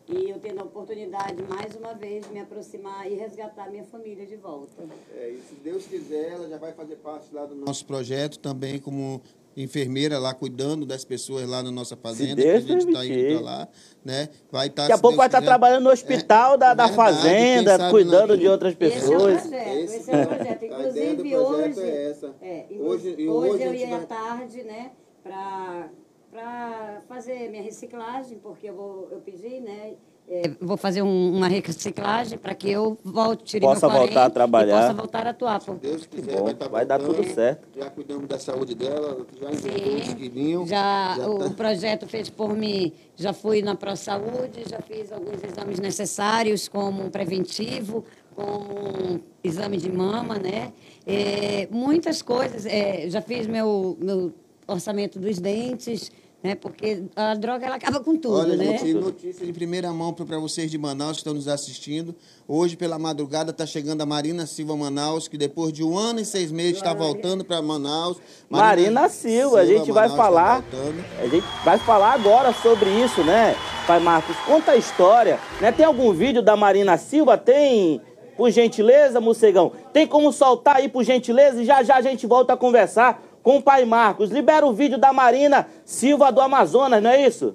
e 0.09 0.31
eu 0.31 0.39
tendo 0.39 0.61
a 0.61 0.65
oportunidade, 0.65 1.43
mais 1.49 1.75
uma 1.75 1.95
vez, 1.95 2.27
de 2.27 2.33
me 2.33 2.41
aproximar 2.41 3.11
e 3.11 3.15
resgatar 3.15 3.71
minha 3.71 3.85
família 3.85 4.27
de 4.27 4.37
volta. 4.37 4.83
É, 5.17 5.31
e 5.31 5.41
se 5.49 5.55
Deus 5.55 5.87
quiser, 5.87 6.33
ela 6.33 6.49
já 6.49 6.59
vai 6.59 6.73
fazer 6.73 6.97
parte 6.97 7.35
lá 7.35 7.47
do 7.47 7.55
nosso 7.55 7.87
projeto 7.87 8.39
também 8.39 8.79
como 8.79 9.23
enfermeira 9.57 10.19
lá 10.19 10.35
cuidando 10.35 10.85
das 10.85 11.05
pessoas 11.05 11.49
lá 11.49 11.63
na 11.63 11.71
nossa 11.71 11.97
fazenda, 11.97 12.43
que 12.43 12.49
a 12.49 12.61
gente 12.61 12.87
está 12.87 13.07
indo 13.07 13.43
lá, 13.43 13.69
né? 14.05 14.29
Vai 14.51 14.67
estar 14.67 14.83
tá, 14.83 14.89
Daqui 14.89 14.93
a 14.93 14.99
pouco 14.99 15.17
vai 15.17 15.27
estar 15.27 15.41
tá 15.41 15.47
trabalhando 15.47 15.85
no 15.85 15.91
hospital 15.91 16.55
é, 16.55 16.59
da, 16.59 16.75
da 16.75 16.87
verdade, 16.87 17.15
fazenda, 17.17 17.91
cuidando 17.91 18.37
de 18.37 18.49
outras 18.49 18.75
pessoas. 18.75 19.47
Esse 19.47 19.55
é 19.55 19.61
o 19.61 19.65
projeto, 19.65 19.85
esse, 19.85 19.97
esse 19.97 20.11
é 20.11 20.23
o 20.23 20.27
projeto. 20.27 20.65
Inclusive 20.67 21.37
hoje, 21.37 21.81
é 21.81 22.11
essa. 22.11 22.35
É, 22.43 22.67
hoje, 22.71 23.09
hoje, 23.11 23.29
hoje 23.29 23.63
eu 23.63 23.75
ia 23.75 23.97
à 23.97 24.01
tarde, 24.01 24.65
né, 24.65 24.91
para 25.23 25.89
para 26.35 27.01
fazer 27.09 27.49
minha 27.49 27.63
reciclagem, 27.63 28.39
porque 28.39 28.69
eu, 28.69 28.75
vou, 28.75 29.09
eu 29.13 29.19
pedi, 29.21 29.61
né? 29.61 29.93
É, 30.27 30.51
vou 30.61 30.77
fazer 30.77 31.01
um, 31.01 31.37
uma 31.37 31.47
reciclagem 31.47 32.39
para 32.39 32.55
que 32.55 32.69
eu 32.71 32.99
volte 33.05 33.61
possa 33.61 33.87
voltar 33.87 34.25
a 34.25 34.31
trabalhar 34.31 34.81
possa 34.81 34.95
voltar 34.95 35.27
a 35.29 35.31
atuar. 35.31 35.61
Se 35.61 35.71
Deus 35.75 36.07
quiser, 36.07 36.39
bom, 36.39 36.45
vai, 36.47 36.55
tá 36.55 36.67
vai 36.67 36.87
dar 36.87 36.99
tudo 36.99 37.23
certo. 37.23 37.69
Já 37.79 37.89
cuidamos 37.89 38.27
da 38.27 38.39
saúde 38.39 38.75
dela, 38.75 39.25
já 39.41 39.53
Sim, 39.53 40.67
já, 40.67 41.15
já 41.19 41.29
o 41.29 41.39
tá... 41.39 41.51
projeto 41.51 42.09
fez 42.09 42.29
por 42.31 42.57
mim, 42.57 42.93
já 43.15 43.33
fui 43.33 43.63
na 43.63 43.77
Pro 43.77 43.95
Saúde, 43.95 44.65
já 44.67 44.81
fiz 44.81 45.13
alguns 45.13 45.45
exames 45.45 45.79
necessários 45.79 46.67
como 46.67 47.05
um 47.05 47.11
preventivo, 47.11 48.05
como 48.35 48.73
um 48.73 49.21
exame 49.45 49.77
de 49.77 49.93
mama, 49.93 50.37
né? 50.37 50.73
É, 51.07 51.69
muitas 51.71 52.23
coisas, 52.23 52.67
é, 52.67 53.09
já 53.09 53.21
fiz 53.21 53.47
meu, 53.47 53.97
meu 54.01 54.33
orçamento 54.67 55.19
dos 55.19 55.39
dentes, 55.39 56.11
né? 56.45 56.55
Porque 56.55 57.05
a 57.17 57.35
droga 57.35 57.65
ela 57.65 57.77
acaba 57.77 58.01
com 58.01 58.19
tudo, 58.19 58.41
Olha, 58.41 58.55
né? 58.55 58.77
Gente, 58.77 58.93
notícia 58.93 59.47
de 59.47 59.53
primeira 59.53 59.91
mão 59.95 60.13
para 60.13 60.39
vocês 60.39 60.71
de 60.71 60.77
Manaus 60.77 61.13
que 61.13 61.19
estão 61.19 61.33
nos 61.33 61.49
assistindo. 61.49 62.15
Hoje, 62.47 62.77
pela 62.77 62.99
madrugada, 62.99 63.51
está 63.51 63.65
chegando 63.65 64.03
a 64.03 64.07
Marina 64.07 64.45
Silva 64.45 64.77
Manaus, 64.77 65.27
que 65.27 65.39
depois 65.39 65.73
de 65.73 65.83
um 65.83 65.97
ano 65.97 66.21
e 66.21 66.25
seis 66.27 66.53
meses 66.53 66.77
está 66.77 66.93
voltando 66.93 67.47
para 67.47 67.63
Manaus. 67.63 68.19
Marina, 68.51 68.67
Marina 68.67 69.09
Silva, 69.09 69.39
Silva, 69.39 69.61
a 69.61 69.65
gente 69.65 69.91
vai 69.91 70.11
tá 70.11 70.17
falar. 70.17 70.63
Tá 70.63 71.23
a 71.23 71.27
gente 71.27 71.47
vai 71.65 71.79
falar 71.79 72.13
agora 72.13 72.53
sobre 72.53 72.91
isso, 72.91 73.25
né, 73.25 73.57
Pai 73.87 73.99
Marcos? 73.99 74.37
Conta 74.45 74.73
a 74.73 74.77
história. 74.77 75.41
Né? 75.63 75.73
Tem 75.73 75.87
algum 75.87 76.13
vídeo 76.13 76.43
da 76.43 76.55
Marina 76.55 76.99
Silva? 76.99 77.39
Tem. 77.39 78.03
Por 78.37 78.51
gentileza, 78.51 79.21
Mocegão. 79.21 79.71
Tem 79.93 80.09
como 80.09 80.33
soltar 80.33 80.77
aí, 80.77 80.89
por 80.89 81.05
gentileza? 81.05 81.63
E 81.63 81.65
já 81.65 81.85
já 81.85 81.95
a 81.95 82.03
gente 82.03 82.27
volta 82.27 82.53
a 82.53 82.57
conversar 82.57 83.23
com 83.45 83.59
o 83.59 83.63
pai 83.63 83.85
Marcos. 83.85 84.31
Libera 84.31 84.67
o 84.67 84.73
vídeo 84.73 84.99
da 84.99 85.13
Marina 85.13 85.69
Silva 85.85 86.33
do 86.33 86.41
Amazonas, 86.41 87.01
não 87.01 87.11
é 87.11 87.25
isso? 87.25 87.55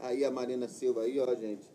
Aí 0.00 0.24
a 0.24 0.30
Marina 0.30 0.66
Silva 0.66 1.02
aí, 1.02 1.20
ó, 1.20 1.32
gente. 1.34 1.70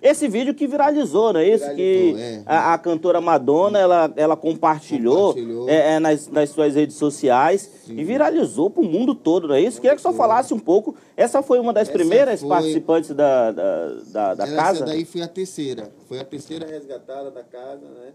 Esse 0.00 0.26
vídeo 0.28 0.54
que 0.54 0.66
viralizou, 0.66 1.34
não 1.34 1.40
é 1.40 1.48
isso? 1.48 1.64
Viralizou, 1.74 1.76
que 1.76 2.22
é. 2.22 2.42
a, 2.46 2.72
a, 2.72 2.78
cantora 2.78 3.20
Madonna, 3.20 3.78
ela, 3.78 4.10
ela 4.16 4.34
compartilhou, 4.34 5.34
compartilhou. 5.34 5.68
É, 5.68 5.96
é, 5.96 5.98
nas, 5.98 6.26
nas 6.28 6.48
suas 6.48 6.74
redes 6.74 6.96
sociais 6.96 7.70
Sim. 7.84 7.98
e 7.98 8.04
viralizou 8.04 8.70
para 8.70 8.82
o 8.82 8.86
mundo 8.86 9.14
todo, 9.14 9.48
não 9.48 9.54
é 9.54 9.60
isso? 9.60 9.78
Queria 9.78 9.94
que 9.94 10.00
só 10.00 10.10
falasse 10.10 10.54
um 10.54 10.58
pouco. 10.58 10.96
Essa 11.14 11.42
foi 11.42 11.60
uma 11.60 11.70
das 11.70 11.88
essa 11.88 11.98
primeiras 11.98 12.40
foi... 12.40 12.48
participantes 12.48 13.10
da, 13.10 13.50
da, 13.52 13.88
da, 14.06 14.34
da 14.36 14.46
casa? 14.46 14.84
Essa 14.84 14.86
daí 14.86 15.04
foi 15.04 15.20
a 15.20 15.28
terceira. 15.28 15.92
Foi 16.08 16.18
a 16.18 16.24
terceira 16.24 16.66
resgatada 16.66 17.30
da 17.30 17.42
casa, 17.42 17.84
né? 17.84 18.12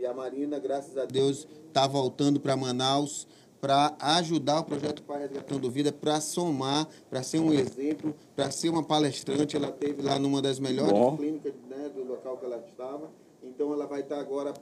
E 0.00 0.06
a 0.06 0.14
Marina, 0.14 0.60
graças 0.60 0.96
a 0.96 1.04
Deus, 1.04 1.48
está 1.66 1.84
voltando 1.84 2.38
para 2.38 2.56
Manaus 2.56 3.26
para 3.60 3.96
ajudar 3.98 4.60
o 4.60 4.64
projeto 4.64 5.02
Pai 5.02 5.22
Resgatando 5.22 5.68
Vida, 5.68 5.90
para 5.90 6.20
somar, 6.20 6.86
para 7.10 7.20
ser 7.24 7.40
um 7.40 7.52
exemplo, 7.52 8.14
para 8.36 8.48
ser 8.52 8.68
uma 8.68 8.84
palestrante. 8.84 9.56
Ela 9.56 9.72
teve 9.72 10.00
lá 10.00 10.16
numa 10.16 10.40
das 10.40 10.60
melhores 10.60 10.92
Bom. 10.92 11.16
clínicas 11.16 11.52
né, 11.68 11.90
do 11.92 12.04
local 12.04 12.36
que 12.36 12.44
ela 12.44 12.62
estava. 12.68 13.10
Então, 13.42 13.72
ela 13.72 13.86
vai 13.86 14.02
estar 14.02 14.20
agora 14.20 14.54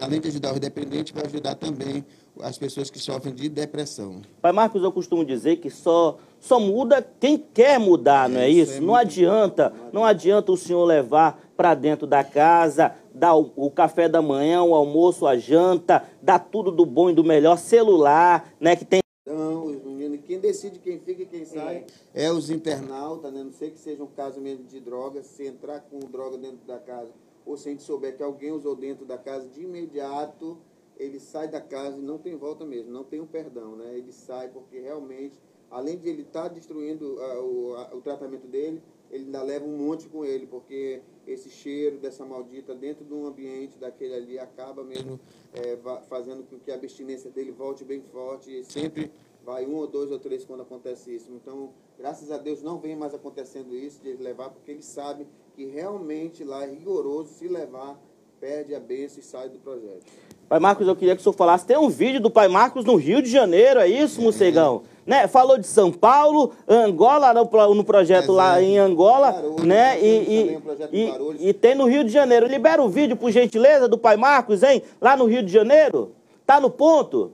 além 0.00 0.20
de 0.20 0.28
ajudar 0.28 0.52
os 0.52 0.60
dependentes, 0.60 1.12
vai 1.12 1.24
ajudar 1.24 1.54
também 1.54 2.04
as 2.42 2.58
pessoas 2.58 2.90
que 2.90 2.98
sofrem 2.98 3.34
de 3.34 3.48
depressão. 3.48 4.20
Pai 4.42 4.52
Marcos, 4.52 4.82
eu 4.82 4.92
costumo 4.92 5.24
dizer 5.24 5.56
que 5.56 5.70
só, 5.70 6.18
só 6.38 6.60
muda 6.60 7.06
quem 7.18 7.38
quer 7.38 7.78
mudar, 7.80 8.28
é, 8.30 8.32
não 8.32 8.40
é 8.40 8.50
isso? 8.50 8.76
É 8.76 8.80
não 8.80 8.94
adianta, 8.94 9.72
não 9.92 10.04
adianta 10.04 10.52
o 10.52 10.56
senhor 10.58 10.84
levar 10.84 11.42
para 11.56 11.74
dentro 11.74 12.06
da 12.06 12.22
casa, 12.22 12.94
dar 13.18 13.34
o, 13.34 13.52
o, 13.56 13.70
café 13.70 14.08
da 14.08 14.20
manhã, 14.20 14.62
o 14.62 14.74
almoço, 14.74 15.26
a 15.26 15.36
janta, 15.36 16.04
dar 16.22 16.38
tudo 16.38 16.70
do 16.70 16.84
bom 16.84 17.10
e 17.10 17.14
do 17.14 17.24
melhor, 17.24 17.56
celular, 17.56 18.52
né, 18.60 18.76
que 18.76 18.84
tem 18.84 19.00
então, 19.28 19.66
os 19.66 19.82
meninos, 19.82 20.20
quem 20.24 20.38
decide 20.38 20.78
quem 20.78 21.00
fica 21.00 21.22
e 21.22 21.26
quem 21.26 21.44
sai 21.44 21.84
é, 22.14 22.26
é 22.26 22.32
os 22.32 22.48
internautas, 22.48 23.32
né? 23.32 23.42
Não 23.42 23.50
sei 23.50 23.72
que 23.72 23.78
seja 23.80 24.04
um 24.04 24.06
caso 24.06 24.40
mesmo 24.40 24.64
de 24.64 24.78
droga, 24.78 25.20
se 25.24 25.44
entrar 25.44 25.80
com 25.80 25.98
droga 25.98 26.38
dentro 26.38 26.64
da 26.64 26.78
casa 26.78 27.10
ou 27.44 27.56
se 27.56 27.68
a 27.68 27.72
gente 27.72 27.82
souber 27.82 28.16
que 28.16 28.22
alguém 28.22 28.52
usou 28.52 28.74
dentro 28.74 29.04
da 29.04 29.16
casa, 29.16 29.48
de 29.48 29.62
imediato 29.62 30.58
ele 30.98 31.20
sai 31.20 31.46
da 31.46 31.60
casa 31.60 31.98
e 31.98 32.02
não 32.02 32.18
tem 32.18 32.36
volta 32.36 32.64
mesmo, 32.64 32.90
não 32.90 33.04
tem 33.04 33.20
um 33.20 33.26
perdão, 33.26 33.76
né? 33.76 33.96
Ele 33.96 34.12
sai 34.12 34.48
porque 34.48 34.80
realmente, 34.80 35.38
além 35.70 35.98
de 35.98 36.08
ele 36.08 36.22
estar 36.22 36.44
tá 36.44 36.48
destruindo 36.48 37.16
uh, 37.16 37.44
o, 37.44 37.74
a, 37.76 37.94
o 37.94 38.00
tratamento 38.00 38.46
dele, 38.46 38.82
ele 39.10 39.24
ainda 39.24 39.42
leva 39.42 39.64
um 39.64 39.76
monte 39.76 40.08
com 40.08 40.24
ele, 40.24 40.46
porque 40.46 41.00
esse 41.26 41.50
cheiro 41.50 41.98
dessa 41.98 42.24
maldita 42.24 42.74
dentro 42.74 43.04
de 43.04 43.12
um 43.12 43.26
ambiente 43.26 43.78
daquele 43.78 44.14
ali 44.14 44.38
acaba 44.38 44.84
mesmo 44.84 45.18
é, 45.54 45.78
fazendo 46.08 46.44
com 46.44 46.58
que 46.58 46.70
a 46.70 46.74
abstinência 46.74 47.30
dele 47.30 47.50
volte 47.50 47.84
bem 47.84 48.00
forte 48.00 48.50
e 48.50 48.64
sempre 48.64 49.10
vai 49.44 49.64
um 49.64 49.76
ou 49.76 49.86
dois 49.86 50.10
ou 50.10 50.18
três 50.18 50.44
quando 50.44 50.62
acontece 50.62 51.14
isso. 51.14 51.30
Então, 51.30 51.70
graças 51.96 52.32
a 52.32 52.38
Deus 52.38 52.62
não 52.62 52.78
vem 52.78 52.96
mais 52.96 53.14
acontecendo 53.14 53.76
isso 53.76 54.02
de 54.02 54.08
ele 54.08 54.22
levar, 54.22 54.50
porque 54.50 54.72
ele 54.72 54.82
sabe 54.82 55.26
que 55.54 55.64
realmente 55.64 56.42
lá 56.42 56.64
é 56.64 56.70
rigoroso, 56.70 57.32
se 57.32 57.46
levar, 57.46 57.96
perde 58.40 58.74
a 58.74 58.80
bênção 58.80 59.20
e 59.20 59.22
sai 59.22 59.48
do 59.48 59.58
projeto. 59.58 60.04
Pai 60.48 60.60
Marcos, 60.60 60.86
eu 60.86 60.94
queria 60.94 61.14
que 61.14 61.20
o 61.20 61.22
senhor 61.22 61.32
falasse, 61.32 61.66
tem 61.66 61.78
um 61.78 61.88
vídeo 61.88 62.20
do 62.20 62.30
Pai 62.30 62.48
Marcos 62.48 62.84
no 62.84 62.96
Rio 62.96 63.22
de 63.22 63.30
Janeiro, 63.30 63.80
é 63.80 63.88
isso, 63.88 64.20
Mocegão? 64.20 64.82
É. 65.06 65.10
Né? 65.10 65.28
Falou 65.28 65.56
de 65.56 65.66
São 65.66 65.92
Paulo, 65.92 66.52
Angola, 66.68 67.32
no, 67.32 67.74
no 67.74 67.84
projeto 67.84 68.32
lá 68.32 68.60
em 68.60 68.78
Angola, 68.78 69.32
Barulho, 69.32 69.64
né? 69.64 70.00
E, 70.00 70.58
e, 70.92 71.48
e, 71.48 71.52
tem 71.52 71.74
no 71.74 71.86
Rio 71.86 72.04
de 72.04 72.10
Janeiro. 72.10 72.46
Libera 72.46 72.82
o 72.82 72.88
vídeo, 72.88 73.16
por 73.16 73.30
gentileza, 73.30 73.88
do 73.88 73.96
Pai 73.96 74.16
Marcos, 74.16 74.62
hein? 74.62 74.82
Lá 75.00 75.16
no 75.16 75.26
Rio 75.26 75.42
de 75.42 75.52
Janeiro. 75.52 76.12
Tá 76.44 76.60
no 76.60 76.70
ponto? 76.70 77.32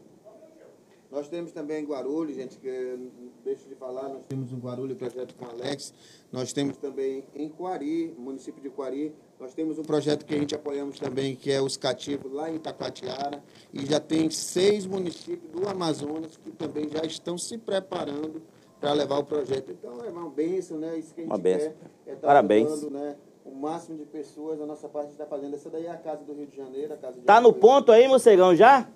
Nós 1.12 1.28
temos 1.28 1.52
também 1.52 1.84
em 1.84 1.86
Guarulhos, 1.86 2.34
gente, 2.34 2.58
que 2.58 3.10
deixo 3.44 3.68
de 3.68 3.74
falar, 3.74 4.08
nós 4.08 4.22
temos 4.30 4.50
um 4.50 4.58
Guarulhos 4.58 4.96
projeto 4.96 5.34
com 5.34 5.44
Alex, 5.44 5.92
nós 6.32 6.54
temos 6.54 6.78
também 6.78 7.22
em 7.34 7.50
Quari, 7.50 8.14
município 8.16 8.62
de 8.62 8.70
Quari, 8.70 9.14
nós 9.38 9.52
temos 9.52 9.78
um 9.78 9.82
projeto 9.82 10.24
que 10.24 10.34
a 10.34 10.38
gente 10.38 10.54
apoiamos 10.54 10.98
também, 10.98 11.36
que 11.36 11.52
é 11.52 11.60
os 11.60 11.76
cativos 11.76 12.32
lá 12.32 12.50
em 12.50 12.54
Itacoatiara, 12.54 13.44
e 13.74 13.84
já 13.84 14.00
tem 14.00 14.30
seis 14.30 14.86
municípios 14.86 15.52
do 15.52 15.68
Amazonas 15.68 16.38
que 16.38 16.50
também 16.50 16.88
já 16.88 17.04
estão 17.04 17.36
se 17.36 17.58
preparando 17.58 18.40
para 18.80 18.94
levar 18.94 19.18
o 19.18 19.24
projeto. 19.24 19.70
Então 19.70 20.02
é 20.02 20.08
uma 20.08 20.30
benção, 20.30 20.78
né? 20.78 20.98
Isso 20.98 21.14
que 21.14 21.20
a 21.20 21.24
gente 21.24 21.30
uma 21.30 21.38
benção. 21.38 21.74
quer 22.06 22.10
é 22.10 22.14
estar 22.14 22.26
Parabéns. 22.26 22.72
Ajudando, 22.72 22.90
né? 22.90 23.16
o 23.44 23.54
máximo 23.54 23.98
de 23.98 24.06
pessoas, 24.06 24.60
a 24.62 24.64
nossa 24.66 24.88
parte 24.88 25.10
está 25.10 25.26
fazendo. 25.26 25.54
Essa 25.56 25.68
daí 25.68 25.84
é 25.84 25.90
a 25.90 25.96
casa 25.96 26.24
do 26.24 26.32
Rio 26.32 26.46
de 26.46 26.56
Janeiro, 26.56 26.94
a 26.94 26.96
casa 26.96 27.18
de 27.18 27.26
Tá 27.26 27.38
no 27.38 27.52
ponto 27.52 27.92
aí, 27.92 28.08
Mocegão, 28.08 28.56
já? 28.56 28.88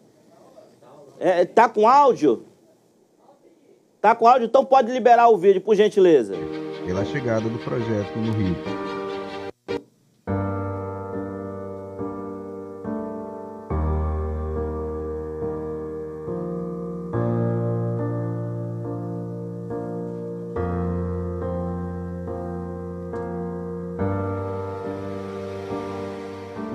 É, 1.18 1.44
tá 1.44 1.68
com 1.68 1.88
áudio? 1.88 2.44
Tá 4.00 4.14
com 4.14 4.26
áudio? 4.26 4.46
Então 4.46 4.64
pode 4.64 4.92
liberar 4.92 5.28
o 5.28 5.36
vídeo, 5.36 5.60
por 5.60 5.74
gentileza. 5.74 6.34
Pela 6.84 7.04
chegada 7.04 7.48
do 7.48 7.58
projeto 7.58 8.16
no 8.16 8.32
Rio. 8.32 8.56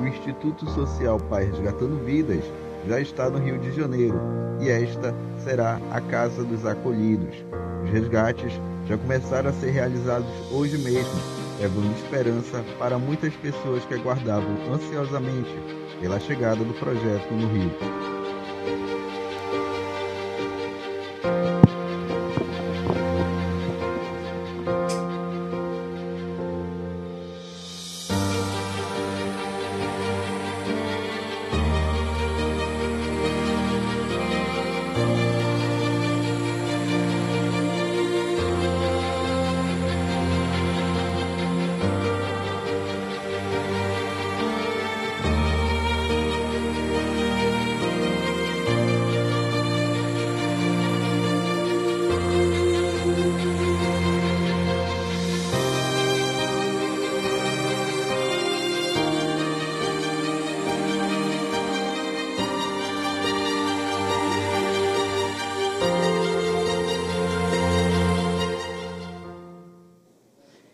O 0.02 0.08
Instituto 0.08 0.70
Social 0.72 1.20
Pai 1.30 1.46
Resgatando 1.46 2.04
Vidas 2.04 2.44
já 2.88 3.00
está 3.00 3.30
no 3.30 3.40
Rio 3.40 3.60
de 3.60 3.72
Janeiro 3.72 4.20
e 4.60 4.70
esta 4.70 5.14
será 5.44 5.80
a 5.92 6.02
Casa 6.02 6.44
dos 6.44 6.66
Acolhidos. 6.66 7.36
Os 7.84 7.90
resgates 7.90 8.54
já 8.88 8.98
começaram 8.98 9.50
a 9.50 9.54
ser 9.54 9.72
realizados 9.72 10.30
hoje 10.52 10.78
mesmo, 10.78 11.20
levando 11.60 11.96
esperança 11.96 12.64
para 12.78 12.98
muitas 12.98 13.34
pessoas 13.36 13.84
que 13.86 13.96
aguardavam 13.96 14.56
ansiosamente 14.74 15.56
pela 16.00 16.20
chegada 16.20 16.64
do 16.64 16.74
projeto 16.74 17.32
no 17.32 17.48
Rio. 17.48 18.11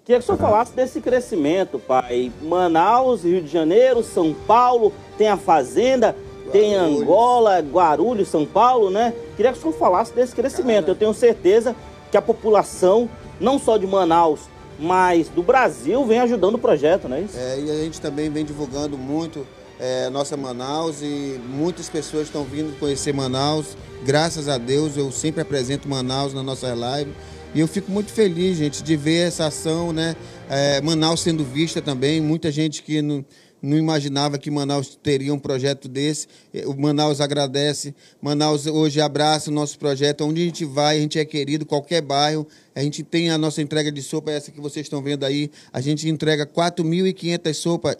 Queria 0.07 0.19
que 0.19 0.23
o 0.23 0.25
senhor 0.25 0.37
falasse 0.37 0.71
desse 0.71 1.01
crescimento, 1.01 1.77
pai. 1.77 2.31
Manaus, 2.41 3.25
Rio 3.25 3.41
de 3.41 3.49
Janeiro, 3.49 4.01
São 4.01 4.33
Paulo, 4.33 4.93
tem 5.17 5.27
a 5.27 5.35
Fazenda, 5.35 6.15
tem 6.49 6.75
Angola, 6.75 7.59
Guarulhos, 7.59 8.29
São 8.29 8.45
Paulo, 8.45 8.89
né? 8.89 9.13
Queria 9.35 9.51
que 9.51 9.57
o 9.57 9.61
senhor 9.61 9.73
falasse 9.73 10.13
desse 10.13 10.33
crescimento. 10.33 10.87
Eu 10.87 10.95
tenho 10.95 11.13
certeza 11.13 11.75
que 12.09 12.15
a 12.15 12.21
população, 12.21 13.09
não 13.37 13.59
só 13.59 13.75
de 13.75 13.85
Manaus, 13.85 14.39
mas 14.79 15.27
do 15.27 15.43
Brasil, 15.43 16.05
vem 16.05 16.19
ajudando 16.19 16.55
o 16.55 16.59
projeto, 16.59 17.09
não 17.09 17.17
é 17.17 17.21
isso? 17.23 17.37
É, 17.37 17.59
e 17.59 17.69
a 17.69 17.83
gente 17.83 17.99
também 17.99 18.29
vem 18.29 18.45
divulgando 18.45 18.97
muito 18.97 19.45
é, 19.77 20.09
nossa 20.09 20.37
Manaus 20.37 21.01
e 21.01 21.37
muitas 21.49 21.89
pessoas 21.89 22.27
estão 22.27 22.45
vindo 22.45 22.79
conhecer 22.79 23.13
Manaus. 23.13 23.75
Graças 24.05 24.47
a 24.47 24.57
Deus, 24.57 24.95
eu 24.95 25.11
sempre 25.11 25.41
apresento 25.41 25.89
Manaus 25.89 26.33
na 26.33 26.41
nossa 26.41 26.73
live. 26.73 27.11
E 27.57 27.59
eu 27.59 27.67
fico 27.67 27.91
muito 27.91 28.11
feliz, 28.11 28.55
gente, 28.55 28.83
de 28.83 28.95
ver 28.95 29.29
essa 29.29 29.47
ação, 29.47 29.91
né? 29.91 30.15
É, 30.47 30.79
Manaus 30.79 31.21
sendo 31.21 31.43
vista 31.43 31.81
também. 31.81 32.21
Muita 32.21 32.51
gente 32.51 32.83
que 32.83 33.01
não, 33.01 33.25
não 33.59 33.75
imaginava 33.75 34.37
que 34.37 34.51
Manaus 34.51 34.95
teria 35.01 35.33
um 35.33 35.39
projeto 35.39 35.87
desse. 35.87 36.27
O 36.67 36.79
Manaus 36.79 37.19
agradece. 37.19 37.95
Manaus 38.21 38.67
hoje 38.67 39.01
abraça 39.01 39.49
o 39.49 39.53
nosso 39.53 39.79
projeto. 39.79 40.21
Onde 40.23 40.43
a 40.43 40.45
gente 40.45 40.65
vai, 40.65 40.97
a 40.97 41.01
gente 41.01 41.17
é 41.17 41.25
querido, 41.25 41.65
qualquer 41.65 41.99
bairro. 41.99 42.47
A 42.75 42.83
gente 42.83 43.01
tem 43.01 43.31
a 43.31 43.39
nossa 43.39 43.59
entrega 43.59 43.91
de 43.91 44.03
sopa, 44.03 44.29
essa 44.29 44.51
que 44.51 44.61
vocês 44.61 44.85
estão 44.85 45.01
vendo 45.01 45.25
aí. 45.25 45.49
A 45.73 45.81
gente 45.81 46.07
entrega 46.07 46.45
4.500 46.45 47.53
sopas 47.55 47.97